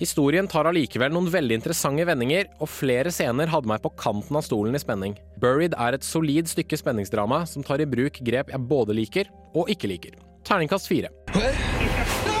Historien 0.00 0.46
tar 0.48 0.64
allikevel 0.64 1.12
noen 1.12 1.26
veldig 1.28 1.58
interessante 1.58 2.06
vendinger, 2.08 2.46
og 2.56 2.70
flere 2.72 3.12
scener 3.12 3.50
hadde 3.52 3.68
meg 3.68 3.82
på 3.84 3.92
kanten 4.00 4.38
av 4.38 4.46
stolen 4.46 4.72
i 4.72 4.80
spenning. 4.80 5.18
Buried 5.42 5.76
er 5.76 5.98
et 5.98 6.06
solid 6.06 6.48
stykke 6.48 6.78
spenningsdrama 6.80 7.42
som 7.50 7.66
tar 7.66 7.84
i 7.84 7.88
bruk 7.88 8.22
grep 8.24 8.48
jeg 8.54 8.68
både 8.70 8.96
liker 8.96 9.28
og 9.52 9.68
ikke 9.68 9.92
liker. 9.92 10.16
Terningkast 10.48 10.88
fire. 10.88 11.12
No! 11.36 12.40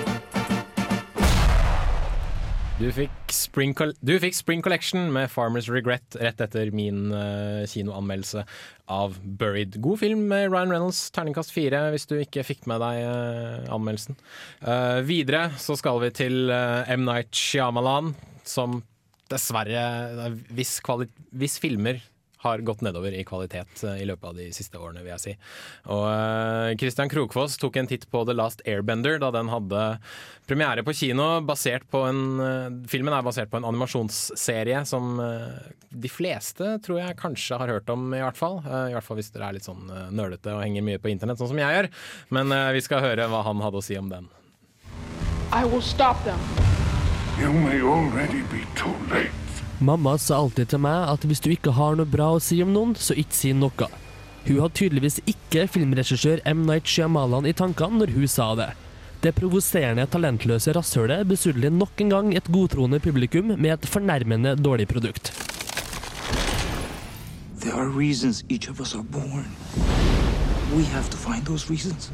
Du 2.81 2.87
fikk, 2.89 3.13
Spring 3.29 3.75
du 4.01 4.11
fikk 4.17 4.33
Spring 4.33 4.61
Collection 4.65 5.11
med 5.13 5.29
Farmers 5.29 5.67
Regret 5.69 6.15
rett 6.17 6.39
etter 6.41 6.71
min 6.73 7.11
uh, 7.13 7.61
kinoanmeldelse 7.69 8.41
av 8.89 9.19
Buried. 9.21 9.77
God 9.85 9.99
film 10.01 10.23
med 10.31 10.47
Ryan 10.47 10.73
Reynolds, 10.73 11.03
terningkast 11.13 11.53
fire, 11.53 11.83
hvis 11.93 12.09
du 12.09 12.15
ikke 12.17 12.41
fikk 12.47 12.65
med 12.71 12.81
deg 12.81 13.03
uh, 13.05 13.69
anmeldelsen. 13.75 14.17
Uh, 14.65 14.97
videre 15.05 15.51
så 15.61 15.77
skal 15.77 16.01
vi 16.01 16.09
til 16.23 16.49
M. 16.49 17.05
Night 17.05 17.37
Shyamalan, 17.37 18.15
som 18.49 18.79
dessverre 19.29 20.31
hvis 20.49 21.59
filmer 21.61 22.01
har 22.41 22.63
gått 22.65 22.81
nedover 22.81 23.13
i 23.13 23.23
kvalitet 23.27 23.83
eh, 23.85 24.01
i 24.01 24.05
løpet 24.09 24.29
av 24.31 24.37
de 24.37 24.47
siste 24.55 24.79
årene, 24.79 25.03
vil 25.05 25.13
jeg 25.13 25.23
si. 25.23 25.33
Og 25.93 26.05
eh, 26.09 26.73
Christian 26.81 27.11
Krokfoss 27.11 27.59
tok 27.61 27.77
en 27.77 27.89
titt 27.89 28.07
på 28.11 28.23
The 28.25 28.35
Last 28.37 28.63
Airbender 28.65 29.19
da 29.21 29.29
den 29.35 29.51
hadde 29.51 29.83
premiere 30.49 30.83
på 30.85 30.95
kino. 30.97 31.27
basert 31.45 31.85
på 31.91 32.03
en, 32.09 32.23
eh, 32.41 32.67
Filmen 32.89 33.13
er 33.13 33.25
basert 33.25 33.51
på 33.51 33.61
en 33.61 33.67
animasjonsserie 33.69 34.81
som 34.89 35.19
de 35.91 36.09
fleste 36.09 36.77
tror 36.85 37.01
jeg 37.01 37.19
kanskje 37.19 37.57
har 37.59 37.69
hørt 37.69 37.89
om, 37.93 38.09
i 38.15 38.21
hvert 38.23 38.39
fall. 38.39 38.59
I 38.63 38.95
hvert 38.95 39.05
fall 39.05 39.19
hvis 39.19 39.31
dere 39.33 39.49
er 39.49 39.57
litt 39.57 39.67
sånn 39.67 39.91
nølete 40.15 40.55
og 40.55 40.63
henger 40.63 40.85
mye 40.87 41.01
på 41.01 41.11
internett, 41.11 41.39
sånn 41.39 41.51
som 41.51 41.61
jeg 41.61 41.75
gjør. 41.75 41.89
Men 42.37 42.55
vi 42.75 42.83
skal 42.83 43.03
høre 43.03 43.27
hva 43.29 43.43
han 43.45 43.61
hadde 43.63 43.81
å 43.81 43.85
si 43.85 43.97
om 43.99 44.09
den. 44.11 44.29
I 45.51 45.65
will 45.65 45.83
stop 45.83 46.23
them. 46.23 46.39
You 47.39 47.51
may 47.51 47.81
already 47.81 48.41
be 48.53 48.65
too 48.75 48.95
late. 49.11 49.40
Mamma 49.81 50.13
sa 50.21 50.37
alltid 50.37 50.69
til 50.69 50.81
meg 50.83 51.07
at 51.09 51.23
hvis 51.25 51.39
du 51.41 51.47
ikke 51.49 51.71
har 51.73 51.95
noe 51.97 52.05
bra 52.05 52.27
å 52.35 52.41
si 52.43 52.59
om 52.61 52.69
noen, 52.69 52.91
så 52.93 53.15
ikke 53.17 53.33
si 53.33 53.49
noe. 53.57 53.87
Hun 54.45 54.59
hadde 54.61 54.77
tydeligvis 54.77 55.17
ikke 55.25 55.63
filmregissør 55.73 56.43
M. 56.45 56.61
Night 56.67 56.85
Shyamalan 56.85 57.49
i 57.49 57.53
tankene 57.57 57.97
når 58.03 58.13
hun 58.13 58.29
sa 58.29 58.51
det. 58.59 58.69
Det 59.25 59.33
provoserende, 59.37 60.05
talentløse 60.05 60.73
rasshølet 60.77 61.25
besudler 61.29 61.73
nok 61.73 61.97
en 62.05 62.13
gang 62.13 62.29
et 62.37 62.49
godtroende 62.53 63.01
publikum 63.01 63.55
med 63.57 63.73
et 63.73 63.89
fornærmende 63.89 64.53
dårlig 64.61 64.85
produkt. 64.89 65.33
There 67.61 67.73
are 67.73 67.89
reasons 67.89 68.43
each 68.49 68.69
of 68.69 68.79
us 68.81 68.93
are 68.93 69.03
born. 69.03 69.49
We 70.77 70.85
have 70.93 71.09
to 71.09 71.17
find 71.17 71.45
those 71.45 71.69
reasons. 71.69 72.11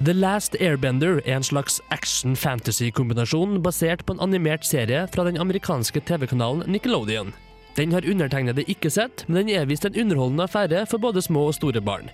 The 0.00 0.14
Last 0.16 0.54
Airbender 0.56 1.18
er 1.26 1.34
en 1.36 1.44
slags 1.44 1.74
action-fantasy-kombinasjon 1.92 3.58
basert 3.60 4.00
på 4.08 4.14
en 4.14 4.22
animert 4.24 4.64
serie 4.64 5.02
fra 5.12 5.26
den 5.26 5.36
amerikanske 5.36 6.00
TV-kanalen 6.08 6.64
Nickelodeon. 6.72 7.34
Den 7.76 7.92
har 7.92 8.08
undertegnede 8.08 8.64
ikke 8.64 8.88
sett, 8.88 9.26
men 9.28 9.42
den 9.42 9.50
er 9.58 9.68
visst 9.68 9.84
en 9.84 9.98
underholdende 10.00 10.46
affære 10.46 10.86
for 10.88 11.04
både 11.04 11.20
små 11.20 11.42
og 11.50 11.58
store 11.58 11.82
barn. 11.84 12.08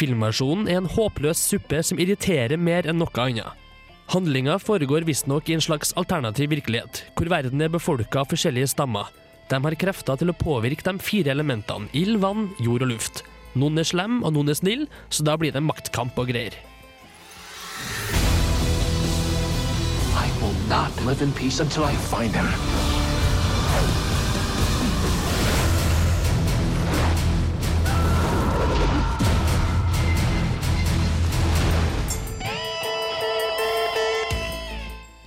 Filmversjonen 0.00 0.64
er 0.64 0.80
en 0.80 0.88
håpløs 0.88 1.42
suppe 1.44 1.82
som 1.84 2.00
irriterer 2.00 2.56
mer 2.56 2.88
enn 2.88 2.96
noe 3.02 3.12
annet. 3.20 3.52
Handlinga 4.14 4.56
foregår 4.56 5.04
visstnok 5.04 5.52
i 5.52 5.58
en 5.58 5.66
slags 5.68 5.92
alternativ 6.00 6.48
virkelighet, 6.54 7.04
hvor 7.20 7.28
verden 7.28 7.60
er 7.60 7.68
befolka 7.68 8.24
av 8.24 8.32
forskjellige 8.32 8.72
stammer. 8.72 9.12
De 9.52 9.60
har 9.60 9.76
krefter 9.84 10.16
til 10.16 10.32
å 10.32 10.38
påvirke 10.40 10.88
de 10.88 10.96
fire 11.04 11.36
elementene 11.36 11.92
ild, 11.92 12.16
vann, 12.24 12.48
jord 12.64 12.88
og 12.88 12.94
luft. 12.96 13.26
Noen 13.60 13.76
er 13.76 13.92
slem, 13.92 14.22
og 14.24 14.38
noen 14.38 14.48
er 14.48 14.62
snill, 14.64 14.88
så 15.12 15.28
da 15.28 15.36
blir 15.36 15.52
det 15.52 15.66
maktkamp 15.68 16.16
og 16.16 16.32
greier. 16.32 16.56
Not 20.70 21.04
live 21.04 21.20
in 21.20 21.32
peace 21.32 21.58
until 21.58 21.82
I 21.82 21.94
find 21.96 22.30
him. 22.30 22.46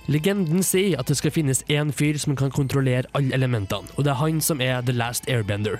Legenden 0.08 0.62
sier 0.64 1.00
at 1.00 1.08
det 1.08 1.16
skal 1.18 1.32
finnes 1.32 1.60
én 1.68 1.92
fyr 1.92 2.16
som 2.20 2.36
kan 2.36 2.52
kontrollere 2.52 3.08
alle 3.12 3.34
elementene, 3.36 3.88
og 3.96 4.04
det 4.04 4.14
er 4.14 4.20
han 4.20 4.40
som 4.40 4.60
er 4.64 4.80
The 4.80 4.96
Last 4.96 5.28
Airbender. 5.28 5.76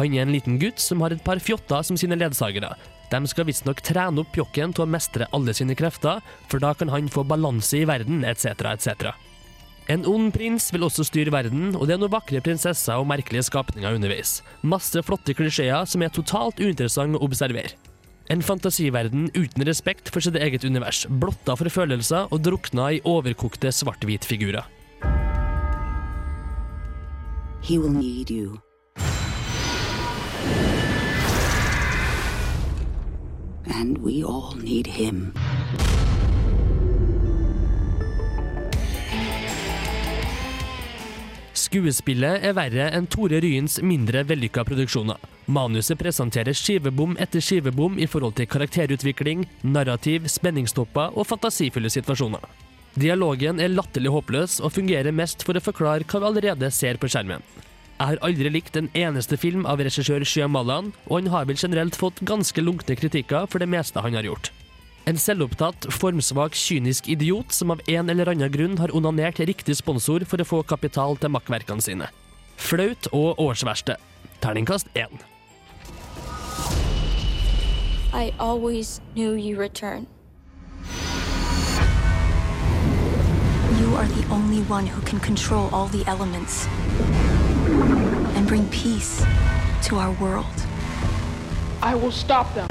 Han 0.00 0.16
er 0.16 0.24
en 0.24 0.32
liten 0.32 0.56
gutt 0.60 0.80
som 0.80 1.04
har 1.04 1.12
et 1.12 1.24
par 1.24 1.40
fjotter 1.40 1.84
som 1.84 2.00
sine 2.00 2.16
ledsagere. 2.16 2.72
De 3.12 3.20
skal 3.28 3.44
visstnok 3.44 3.82
trene 3.84 4.22
opp 4.22 4.30
pjokken 4.32 4.72
til 4.72 4.86
å 4.86 4.88
mestre 4.88 5.28
alle 5.36 5.52
sine 5.56 5.76
krefter, 5.76 6.22
for 6.48 6.62
da 6.62 6.72
kan 6.72 6.88
han 6.92 7.10
få 7.12 7.26
balanse 7.28 7.82
i 7.82 7.84
verden, 7.88 8.24
etc., 8.24 8.64
etc. 8.72 9.12
En 9.92 10.06
ond 10.08 10.30
prins 10.32 10.70
vil 10.72 10.86
også 10.86 11.04
styre 11.04 11.34
verden, 11.34 11.74
og 11.76 11.88
det 11.88 11.96
er 11.96 12.00
noen 12.00 12.14
vakre 12.14 12.40
prinsesser 12.44 12.96
og 12.96 13.08
merkelige 13.10 13.48
skapninger 13.50 13.98
underveis. 13.98 14.38
Masse 14.62 15.02
flotte 15.04 15.34
klisjeer 15.36 15.84
som 15.90 16.04
er 16.06 16.14
totalt 16.14 16.62
uinteressante 16.62 17.18
å 17.18 17.26
observere. 17.26 17.74
En 18.30 18.40
fantasiverden 18.40 19.26
uten 19.34 19.66
respekt 19.66 20.08
for 20.14 20.24
sitt 20.24 20.38
eget 20.38 20.64
univers, 20.64 21.04
blotta 21.10 21.58
for 21.58 21.68
følelser 21.68 22.30
og 22.30 22.44
drukna 22.46 22.92
i 22.96 23.02
overkokte 23.04 23.74
svart-hvit-figurer. 23.74 24.70
He 27.62 27.78
will 27.78 27.90
need 27.90 28.30
you. 28.30 28.62
And 33.74 33.98
we 33.98 34.22
all 34.22 34.54
need 34.62 34.86
him. 34.86 35.32
Skuespillet 41.56 42.44
er 42.44 42.52
verre 42.56 42.90
enn 42.92 43.06
Tore 43.08 43.40
Ryens 43.40 43.78
mindre 43.80 44.26
vellykka 44.28 44.64
produksjoner. 44.68 45.16
Manuset 45.52 45.96
presenterer 46.00 46.56
skivebom 46.56 47.16
etter 47.22 47.40
skivebom 47.40 47.96
i 47.96 48.08
forhold 48.10 48.36
til 48.36 48.50
karakterutvikling, 48.52 49.46
narrativ, 49.64 50.28
spenningstopper 50.28 51.16
og 51.16 51.28
fantasifulle 51.30 51.90
situasjoner. 51.92 52.44
Dialogen 52.92 53.60
er 53.62 53.72
latterlig 53.72 54.12
håpløs 54.12 54.60
og 54.60 54.74
fungerer 54.76 55.16
mest 55.16 55.46
for 55.48 55.56
å 55.56 55.64
forklare 55.64 56.04
hva 56.04 56.20
vi 56.20 56.28
allerede 56.28 56.68
ser 56.76 57.00
på 57.00 57.08
skjermen. 57.08 57.40
Jeg 58.02 58.16
har 58.16 58.26
aldri 58.26 58.50
likt 58.50 58.74
en 58.74 58.88
eneste 58.98 59.36
film 59.38 59.62
av 59.62 59.78
regissør 59.78 60.24
Shyamalan, 60.26 60.88
og 61.06 61.20
han 61.20 61.28
har 61.30 61.44
vel 61.46 61.54
generelt 61.60 61.94
fått 61.94 62.18
ganske 62.26 62.58
lunkne 62.58 62.96
kritikker 62.98 63.46
for 63.46 63.62
det 63.62 63.68
meste 63.70 64.02
han 64.02 64.16
har 64.18 64.26
gjort. 64.26 64.48
En 65.06 65.14
selvopptatt, 65.14 65.86
formsvak, 65.86 66.58
kynisk 66.58 67.06
idiot 67.14 67.54
som 67.54 67.70
av 67.70 67.84
en 67.86 68.10
eller 68.10 68.32
annen 68.32 68.50
grunn 68.50 68.74
har 68.82 68.90
onanert 68.90 69.38
riktig 69.46 69.76
sponsor 69.78 70.26
for 70.26 70.42
å 70.42 70.48
få 70.48 70.64
kapital 70.66 71.14
til 71.22 71.30
makkverkene 71.30 71.86
sine. 71.86 72.10
Flaut 72.58 73.06
og 73.14 73.38
årsverste. 73.38 73.94
Terningkast 74.42 74.90
én. 74.98 75.22
I 78.10 78.34
always 78.40 78.98
knew 79.14 79.38
you 79.38 79.54
return. 79.54 80.08
You 83.78 83.94
are 83.94 84.10
the 84.10 84.26
only 84.34 84.66
one 84.66 84.90
who 84.90 85.00
can 85.06 85.20
control 85.20 85.70
all 85.70 85.86
the 85.86 86.02
elements 86.10 86.66
and 88.36 88.46
bring 88.48 88.66
peace 88.68 89.24
to 89.88 89.96
our 89.98 90.12
world. 90.20 90.58
I 91.82 91.94
will 91.94 92.12
stop 92.12 92.52
them. 92.54 92.68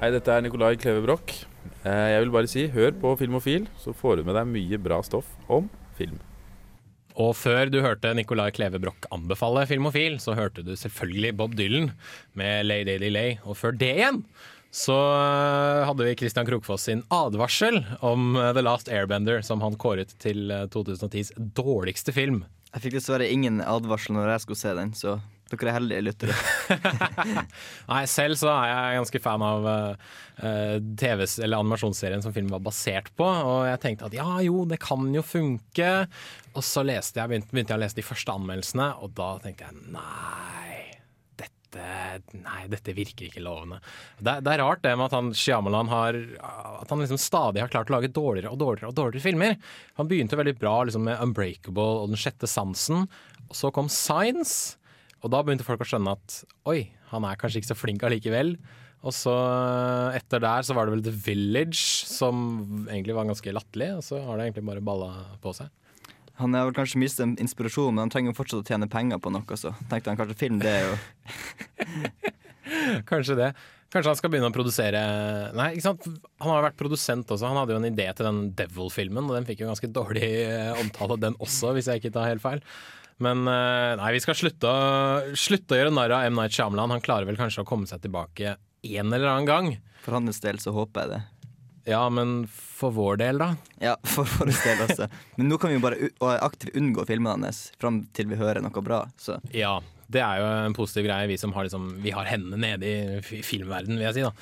Hei, 0.00 0.10
dette 0.12 0.28
er 0.34 0.44
Nicolai 0.44 0.74
Kleve 0.76 1.02
Broch. 1.06 1.44
Eh, 1.84 2.10
Jeg 2.14 2.20
vil 2.24 2.32
bare 2.34 2.50
si, 2.50 2.66
hør 2.68 2.92
på 3.00 3.14
Filmofil, 3.20 3.66
så 3.80 3.94
får 3.96 4.20
du 4.20 4.24
med 4.28 4.36
deg 4.36 4.48
mye 4.50 4.78
bra 4.82 5.00
stoff 5.06 5.28
om 5.48 5.68
film. 5.98 6.18
Og 7.14 7.30
før 7.38 7.70
du 7.70 7.78
hørte 7.84 8.10
Nicolai 8.18 8.50
Kleve 8.50 8.80
Broch 8.82 9.06
anbefale 9.14 9.62
Filmofil, 9.70 10.16
så 10.20 10.34
hørte 10.34 10.64
du 10.66 10.72
selvfølgelig 10.76 11.36
Bob 11.38 11.54
Dylan 11.56 11.92
med 12.34 12.66
Lay 12.66 12.82
Daily 12.88 13.10
Lay. 13.14 13.36
Og 13.46 13.56
før 13.56 13.76
det 13.78 13.92
igjen 13.94 14.24
så 14.74 14.94
eh, 15.14 15.84
hadde 15.86 16.06
vi 16.08 16.16
Christian 16.18 16.46
Krokfoss 16.46 16.88
sin 16.88 17.04
advarsel 17.14 17.84
om 18.02 18.34
eh, 18.36 18.50
The 18.56 18.64
Last 18.64 18.88
Airbender, 18.90 19.38
som 19.46 19.62
han 19.62 19.78
kåret 19.78 20.16
til 20.18 20.50
eh, 20.50 20.66
2010s 20.74 21.30
dårligste 21.54 22.14
film. 22.16 22.42
Jeg 22.72 22.82
fikk 22.82 22.96
dessverre 22.96 23.30
ingen 23.30 23.62
advarsel 23.62 24.16
når 24.16 24.32
jeg 24.32 24.44
skulle 24.44 24.62
se 24.64 24.74
den, 24.74 24.90
så 24.98 25.20
dere 25.52 25.70
er 25.70 25.76
heldige 25.76 26.02
lyttere. 26.08 26.34
Nei, 27.92 28.00
selv 28.10 28.40
så 28.40 28.50
er 28.50 28.66
jeg 28.72 28.98
ganske 28.98 29.20
fan 29.22 29.44
av 29.46 29.68
uh, 29.68 30.14
TV- 30.98 31.28
eller 31.44 31.60
animasjonsserien 31.60 32.24
som 32.24 32.34
filmen 32.34 32.56
var 32.56 32.64
basert 32.64 33.12
på. 33.14 33.28
Og 33.28 33.68
jeg 33.68 33.82
tenkte 33.84 34.08
at 34.08 34.16
ja 34.18 34.26
jo, 34.42 34.64
det 34.66 34.80
kan 34.82 35.06
jo 35.14 35.22
funke. 35.22 35.92
Og 36.56 36.66
så 36.66 36.82
jeg, 36.88 37.04
begynte, 37.14 37.52
begynte 37.52 37.76
jeg 37.76 37.78
å 37.78 37.84
lese 37.84 38.00
de 38.00 38.08
første 38.08 38.34
anmeldelsene, 38.34 38.90
og 38.98 39.14
da 39.20 39.30
tenkte 39.44 39.68
jeg 39.68 39.94
nei. 39.94 41.03
Dette, 41.74 42.38
nei, 42.38 42.60
dette 42.70 42.94
virker 42.94 43.28
ikke 43.28 43.42
lovende. 43.42 43.80
Det, 44.18 44.36
det 44.46 44.52
er 44.52 44.62
rart 44.62 44.84
det 44.84 44.94
med 44.94 45.08
at 45.08 45.16
han 45.16 45.32
Shyamalan 45.34 45.90
har 45.90 46.18
At 46.38 46.92
han 46.92 47.02
liksom 47.02 47.20
stadig 47.20 47.64
har 47.64 47.72
klart 47.72 47.90
å 47.90 47.96
lage 47.96 48.12
dårligere 48.14 48.52
og 48.54 48.60
dårligere 48.62 48.92
og 48.92 48.96
dårligere 48.98 49.24
filmer. 49.24 49.58
Han 49.98 50.10
begynte 50.10 50.38
veldig 50.38 50.56
bra 50.60 50.76
liksom 50.86 51.08
med 51.08 51.18
'Unbreakable' 51.18 51.90
og 52.04 52.08
'Den 52.12 52.20
sjette 52.20 52.50
sansen'. 52.50 53.08
Og 53.48 53.58
så 53.58 53.72
kom 53.74 53.90
'Science'. 53.90 54.76
Og 55.24 55.32
da 55.32 55.42
begynte 55.42 55.66
folk 55.66 55.80
å 55.80 55.88
skjønne 55.88 56.14
at 56.14 56.44
oi, 56.68 56.90
han 57.10 57.24
er 57.24 57.38
kanskje 57.40 57.62
ikke 57.62 57.72
så 57.72 57.80
flink 57.80 58.02
allikevel. 58.04 58.58
Og 59.04 59.12
så 59.12 59.32
etter 60.16 60.40
der 60.40 60.64
så 60.64 60.76
var 60.76 60.86
det 60.86 60.96
vel 60.96 61.04
The 61.04 61.16
Village 61.26 62.04
som 62.08 62.86
egentlig 62.88 63.16
var 63.16 63.28
ganske 63.28 63.52
latterlig, 63.52 63.90
og 63.98 64.04
så 64.04 64.20
har 64.24 64.38
det 64.38 64.48
egentlig 64.48 64.68
bare 64.68 64.84
balla 64.84 65.10
på 65.44 65.52
seg. 65.56 65.68
Han 66.40 66.56
har 66.56 66.66
vel 66.66 66.76
kanskje 66.76 66.98
mistet 66.98 67.42
inspirasjon, 67.42 67.94
men 67.94 68.06
han 68.06 68.12
trenger 68.12 68.32
jo 68.32 68.38
fortsatt 68.40 68.64
å 68.64 68.66
tjene 68.66 68.90
penger 68.90 69.20
på 69.22 69.30
noe, 69.34 69.58
så 69.60 69.74
tenkte 69.90 70.10
han 70.10 70.18
kanskje 70.18 70.40
film, 70.40 70.58
det 70.62 70.72
er 70.72 70.88
jo 70.88 70.94
Kanskje 73.10 73.36
det. 73.38 73.50
Kanskje 73.92 74.10
han 74.10 74.18
skal 74.18 74.30
begynne 74.32 74.48
å 74.50 74.54
produsere 74.54 75.00
Nei, 75.54 75.68
ikke 75.76 75.84
sant. 75.84 76.06
Han 76.42 76.50
har 76.50 76.58
jo 76.58 76.66
vært 76.66 76.78
produsent 76.80 77.30
også. 77.30 77.46
Han 77.46 77.60
hadde 77.60 77.76
jo 77.76 77.78
en 77.78 77.86
idé 77.86 78.08
til 78.16 78.26
den 78.26 78.40
Devil-filmen, 78.58 79.28
og 79.28 79.36
den 79.36 79.46
fikk 79.46 79.62
jo 79.62 79.70
ganske 79.70 79.90
dårlig 79.94 80.30
eh, 80.42 80.72
omtale, 80.80 81.20
den 81.22 81.38
også, 81.44 81.70
hvis 81.76 81.88
jeg 81.92 82.02
ikke 82.02 82.14
tar 82.16 82.32
helt 82.32 82.42
feil. 82.42 82.64
Men 83.22 83.46
eh, 83.46 83.94
nei, 84.00 84.10
vi 84.16 84.22
skal 84.24 84.34
slutte 84.38 84.66
å, 84.66 85.34
slutte 85.38 85.76
å 85.76 85.78
gjøre 85.78 85.94
narr 85.94 86.16
av 86.16 86.26
M. 86.26 86.34
Night 86.40 86.56
Shyamalan. 86.56 86.96
Han 86.96 87.04
klarer 87.04 87.26
vel 87.30 87.38
kanskje 87.38 87.62
å 87.62 87.68
komme 87.68 87.86
seg 87.86 88.02
tilbake 88.02 88.56
en 88.58 89.12
eller 89.12 89.30
annen 89.30 89.46
gang. 89.48 89.70
For 90.02 90.18
hans 90.18 90.42
del 90.42 90.58
så 90.60 90.74
håper 90.74 91.04
jeg 91.04 91.14
det. 91.14 91.20
Ja, 91.84 92.02
men 92.08 92.46
for 92.48 92.94
vår 92.96 93.18
del, 93.20 93.38
da? 93.42 93.50
Ja, 93.82 93.96
for 94.08 94.24
vår 94.38 94.52
del 94.54 94.84
også. 94.86 95.08
Men 95.36 95.50
nå 95.52 95.58
kan 95.60 95.68
vi 95.72 95.76
jo 95.76 95.82
bare 95.84 96.38
aktivt 96.44 96.76
unngå 96.80 97.04
filmene 97.08 97.44
hans 97.50 97.66
fram 97.80 98.02
til 98.16 98.30
vi 98.30 98.38
hører 98.40 98.64
noe 98.64 98.84
bra. 98.84 99.02
Så 99.20 99.36
Ja, 99.52 99.74
det 100.08 100.22
er 100.24 100.40
jo 100.40 100.46
en 100.68 100.76
positiv 100.76 101.04
greie, 101.08 101.28
vi 101.28 101.36
som 101.40 101.52
har, 101.56 101.66
liksom, 101.68 101.90
vi 102.04 102.12
har 102.16 102.24
hendene 102.28 102.60
nede 102.60 102.88
i 102.88 103.20
fi- 103.24 103.42
filmverdenen, 103.44 103.98
vil 104.00 104.08
jeg 104.08 104.16
si. 104.18 104.24
da. 104.24 104.32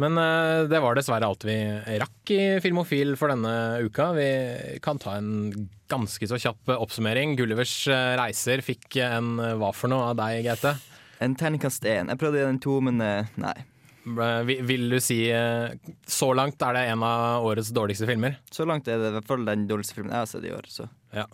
Men 0.00 0.16
uh, 0.20 0.64
det 0.68 0.80
var 0.84 0.96
dessverre 0.98 1.24
alt 1.28 1.44
vi 1.48 1.54
rakk 2.02 2.32
i 2.34 2.40
Filmofil 2.64 3.14
for 3.16 3.32
denne 3.32 3.52
uka. 3.86 4.10
Vi 4.16 4.26
kan 4.84 4.98
ta 5.00 5.14
en 5.16 5.30
ganske 5.88 6.28
så 6.28 6.36
kjapp 6.40 6.72
oppsummering. 6.76 7.32
Gullivers 7.38 7.72
eh, 7.88 8.12
reiser 8.20 8.60
fikk 8.66 8.98
en 9.06 9.36
eh, 9.40 9.54
hva 9.56 9.70
for 9.76 9.88
noe 9.92 10.10
av 10.10 10.18
deg, 10.20 10.42
Gaute? 10.48 10.74
En 11.24 11.36
terningkast 11.38 11.84
én. 11.88 12.10
Jeg 12.12 12.20
prøvde 12.20 12.42
en 12.44 12.60
to, 12.60 12.76
men 12.84 13.00
uh, 13.00 13.32
nei. 13.40 13.54
Eh, 14.06 14.42
Vil, 14.68 14.84
du 14.92 15.00
si 15.02 15.16
eh, 15.34 15.72
Så 16.06 16.28
langt 16.38 16.62
er 16.62 16.76
det 16.78 16.84
en 16.92 17.02
av 17.02 17.42
årets 17.48 17.72
dårligste 17.74 18.06
filmer? 18.06 18.36
Så 18.54 18.66
langt 18.68 18.86
er 18.88 19.00
det 19.02 19.10
i 19.10 19.16
hvert 19.18 19.26
fall 19.26 19.42
den 19.48 19.66
dårligste 19.66 19.98
filmen 19.98 20.12
jeg 20.14 20.22
har 20.22 20.30
sett 20.30 20.46
i 20.46 20.52
år. 20.54 20.68
Så. 20.70 20.86
Ja. 21.16 21.26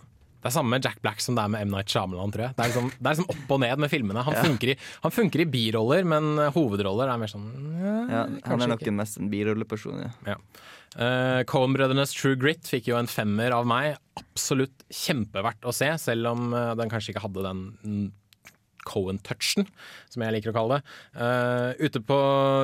Det 0.42 0.48
er 0.50 0.54
samme 0.56 0.72
med 0.74 0.82
Jack 0.82 0.96
Black 1.04 1.20
som 1.22 1.36
det 1.38 1.42
er 1.44 1.50
med 1.54 1.62
M. 1.68 1.70
Night 1.76 1.92
Shyamalan, 1.92 2.32
tror 2.34 2.48
jeg. 2.48 2.54
Det 2.58 2.64
er 2.64 2.70
liksom, 2.72 2.88
det 2.96 3.06
er 3.06 3.14
liksom 3.14 3.28
opp 3.30 3.52
og 3.54 3.60
ned 3.62 3.82
med 3.84 3.92
filmene. 3.92 4.24
Han, 4.26 4.34
Ja. 4.34 4.42
funker, 4.48 4.72
i, 4.72 4.76
han 5.04 5.12
funker 5.14 5.44
i 5.44 5.46
biroller, 5.52 6.08
men 6.08 6.32
eh, 6.38 6.50
hovedroller 6.56 7.12
er 7.12 7.20
mer 7.22 7.30
sånn 7.30 7.44
ja, 7.78 7.92
Ja, 8.10 8.22
han 8.48 8.64
er 8.64 8.72
nok 8.72 8.82
ikke. 8.82 8.96
mest 8.96 9.20
en 9.20 9.30
birolleperson, 9.30 10.00
ja. 10.02 10.10
Ja. 10.32 10.38
Uh, 10.92 11.40
Coen-brødrenes 11.48 12.10
True 12.12 12.36
Grit 12.36 12.66
fikk 12.68 12.90
jo 12.90 12.98
en 12.98 13.06
femmer 13.08 13.54
av 13.56 13.64
meg. 13.70 13.94
Absolutt 14.20 14.82
kjempeverdt 14.92 15.64
å 15.64 15.72
se, 15.72 15.88
selv 16.02 16.32
om 16.34 16.50
eh, 16.52 16.72
den 16.80 16.90
kanskje 16.92 17.14
ikke 17.14 17.22
hadde 17.28 17.46
den 17.46 17.62
Cohen-touchen, 18.88 19.66
som 20.12 20.24
jeg 20.24 20.36
liker 20.36 20.52
å 20.52 20.56
kalle 20.56 20.78
det. 20.78 20.94
Uh, 21.16 21.86
ute 21.86 22.02
på 22.04 22.18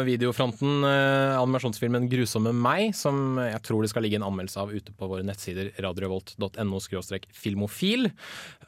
videofronten, 0.08 0.84
uh, 0.84 1.38
animasjonsfilmen 1.40 2.08
'Grusomme 2.10 2.52
meg', 2.54 2.94
som 2.96 3.38
jeg 3.40 3.60
tror 3.66 3.82
det 3.82 3.92
skal 3.92 4.06
ligge 4.06 4.20
en 4.20 4.26
anmeldelse 4.28 4.62
av 4.62 4.74
ute 4.74 4.94
på 4.94 5.10
våre 5.10 5.26
nettsider 5.26 5.72
radiorevolt.no 5.78 6.80
filmofil. 7.32 8.10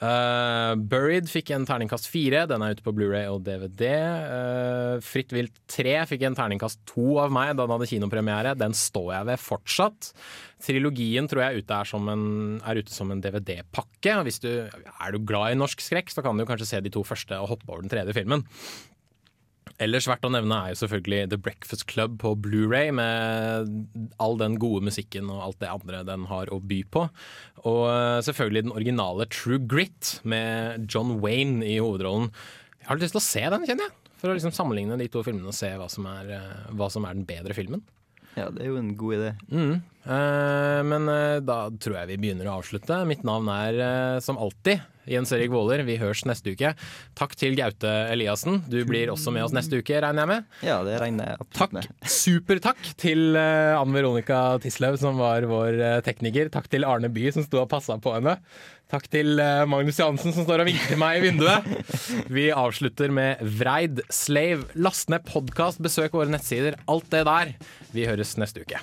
Uh, 0.01 0.75
'Buried' 0.77 1.31
fikk 1.31 1.55
en 1.55 1.67
terningkast 1.69 2.11
fire, 2.11 2.47
den 2.51 2.63
er 2.63 2.77
ute 2.77 2.87
på 2.87 2.95
Blu-ray 2.95 3.27
og 3.31 3.45
DVD. 3.47 5.01
'Fritt 5.05 5.35
vilt 5.35 5.57
3' 5.69 6.07
fikk 6.11 6.27
en 6.27 6.39
terningkast 6.39 6.83
to 6.89 7.19
av 7.23 7.33
meg 7.35 7.57
da 7.57 7.67
den 7.67 7.77
hadde 7.77 7.91
kinopremiere. 7.91 8.57
Den 8.59 8.77
står 8.77 9.13
jeg 9.15 9.31
ved 9.33 9.43
fortsatt. 9.43 10.13
Trilogien 10.61 11.29
tror 11.31 11.45
jeg 11.47 11.65
ute 11.65 11.81
er, 11.81 11.95
en, 12.13 12.25
er 12.61 12.81
ute 12.83 12.93
som 12.93 13.11
en 13.13 13.23
DVD-pakke. 13.25 14.19
Hvis 14.27 14.43
du 14.45 14.51
er 14.51 15.15
du 15.15 15.19
glad 15.25 15.55
i 15.55 15.59
norsk 15.59 15.81
skrekk, 15.81 16.13
så 16.13 16.25
kan 16.25 16.37
du 16.37 16.47
kanskje 16.49 16.69
se 16.69 16.85
de 16.85 16.93
to 16.93 17.05
første 17.07 17.39
og 17.41 17.55
hoppe 17.55 17.71
over 17.71 17.85
den 17.85 17.93
tredje 17.93 18.17
filmen. 18.17 18.45
Ellers 19.81 20.05
verdt 20.09 20.27
å 20.29 20.33
nevne 20.33 20.57
er 20.61 20.73
jo 20.75 20.81
selvfølgelig 20.83 21.31
The 21.33 21.39
Breakfast 21.41 21.87
Club 21.89 22.19
på 22.21 22.35
Blu-ray 22.45 22.91
med 22.93 23.71
all 24.21 24.37
den 24.41 24.59
gode 24.61 24.85
musikken 24.91 25.31
og 25.33 25.41
alt 25.47 25.61
det 25.63 25.71
andre 25.73 26.03
den 26.05 26.27
har 26.29 26.53
å 26.53 26.59
by 26.61 26.83
på. 26.93 27.07
Og 27.65 27.85
eh, 27.89 28.19
selvfølgelig 28.27 28.67
den 28.67 28.75
originale 28.77 29.29
True 29.33 29.61
Grit 29.71 30.19
med 30.29 30.85
John 30.93 31.17
Wayne 31.25 31.65
i 31.65 31.79
hovedrollen. 31.81 32.29
Jeg 32.83 32.91
har 32.91 33.01
lyst 33.01 33.17
til 33.17 33.23
å 33.23 33.25
se 33.25 33.47
den, 33.55 33.65
kjenner 33.69 33.89
jeg. 33.89 33.97
For 34.21 34.29
å 34.29 34.37
liksom 34.37 34.53
sammenligne 34.53 35.01
de 35.01 35.09
to 35.09 35.25
filmene 35.25 35.49
og 35.49 35.57
se 35.57 35.73
hva 35.81 35.89
som 35.93 36.09
er, 36.13 36.35
eh, 36.37 36.69
hva 36.77 36.91
som 36.93 37.09
er 37.09 37.17
den 37.17 37.29
bedre 37.29 37.57
filmen. 37.57 37.81
Ja, 38.39 38.49
det 38.55 38.63
er 38.63 38.71
jo 38.71 38.79
en 38.81 38.93
god 38.99 39.17
idé. 39.17 39.31
Mm. 39.51 39.73
Eh, 40.05 40.81
men 40.87 41.09
eh, 41.13 41.41
da 41.45 41.59
tror 41.83 41.99
jeg 42.01 42.13
vi 42.13 42.21
begynner 42.25 42.49
å 42.49 42.59
avslutte. 42.61 43.03
Mitt 43.09 43.25
navn 43.27 43.51
er 43.53 43.81
eh, 43.85 44.19
som 44.25 44.41
alltid 44.41 44.81
Jens 45.11 45.33
Erik 45.37 45.53
Våler. 45.53 45.83
Vi 45.87 45.99
høres 46.01 46.25
neste 46.29 46.55
uke. 46.55 46.73
Takk 47.19 47.37
til 47.39 47.57
Gaute 47.59 47.91
Eliassen. 48.13 48.63
Du 48.71 48.79
blir 48.89 49.13
også 49.13 49.35
med 49.35 49.47
oss 49.47 49.55
neste 49.57 49.81
uke, 49.81 50.01
regner 50.03 50.25
jeg 50.25 50.33
med. 50.33 50.51
Ja, 50.67 50.81
det 50.87 50.99
regner 51.03 51.33
jeg 51.33 51.43
absolutt 51.45 51.79
med. 51.79 51.89
Supertakk 52.17 52.93
til 53.01 53.39
uh, 53.39 53.79
Anne 53.81 53.97
Veronica 53.97 54.43
Tislaug, 54.63 54.99
som 55.01 55.21
var 55.21 55.47
vår 55.51 55.81
eh, 55.81 56.01
tekniker. 56.07 56.51
Takk 56.53 56.69
til 56.73 56.87
Arne 56.89 57.11
Bye, 57.13 57.33
som 57.35 57.47
sto 57.47 57.63
og 57.63 57.71
passa 57.73 57.99
på 58.01 58.15
henne. 58.17 58.39
Takk 58.91 59.07
til 59.13 59.39
eh, 59.39 59.67
Magnus 59.71 60.01
Johansen, 60.01 60.35
som 60.35 60.47
står 60.47 60.65
og 60.65 60.71
vinker 60.71 60.99
meg 61.01 61.21
i 61.21 61.29
vinduet. 61.29 61.69
Vi 62.33 62.49
avslutter 62.51 63.15
med 63.15 63.43
Vreid 63.61 64.03
Slave. 64.11 64.67
Last 64.75 65.13
ned 65.13 65.27
podkast, 65.31 65.83
besøk 65.85 66.19
våre 66.19 66.33
nettsider. 66.33 66.79
Alt 66.91 67.11
det 67.15 67.25
der. 67.31 67.55
Vi 67.95 68.09
høres 68.11 68.37
neste 68.41 68.67
uke. 68.67 68.83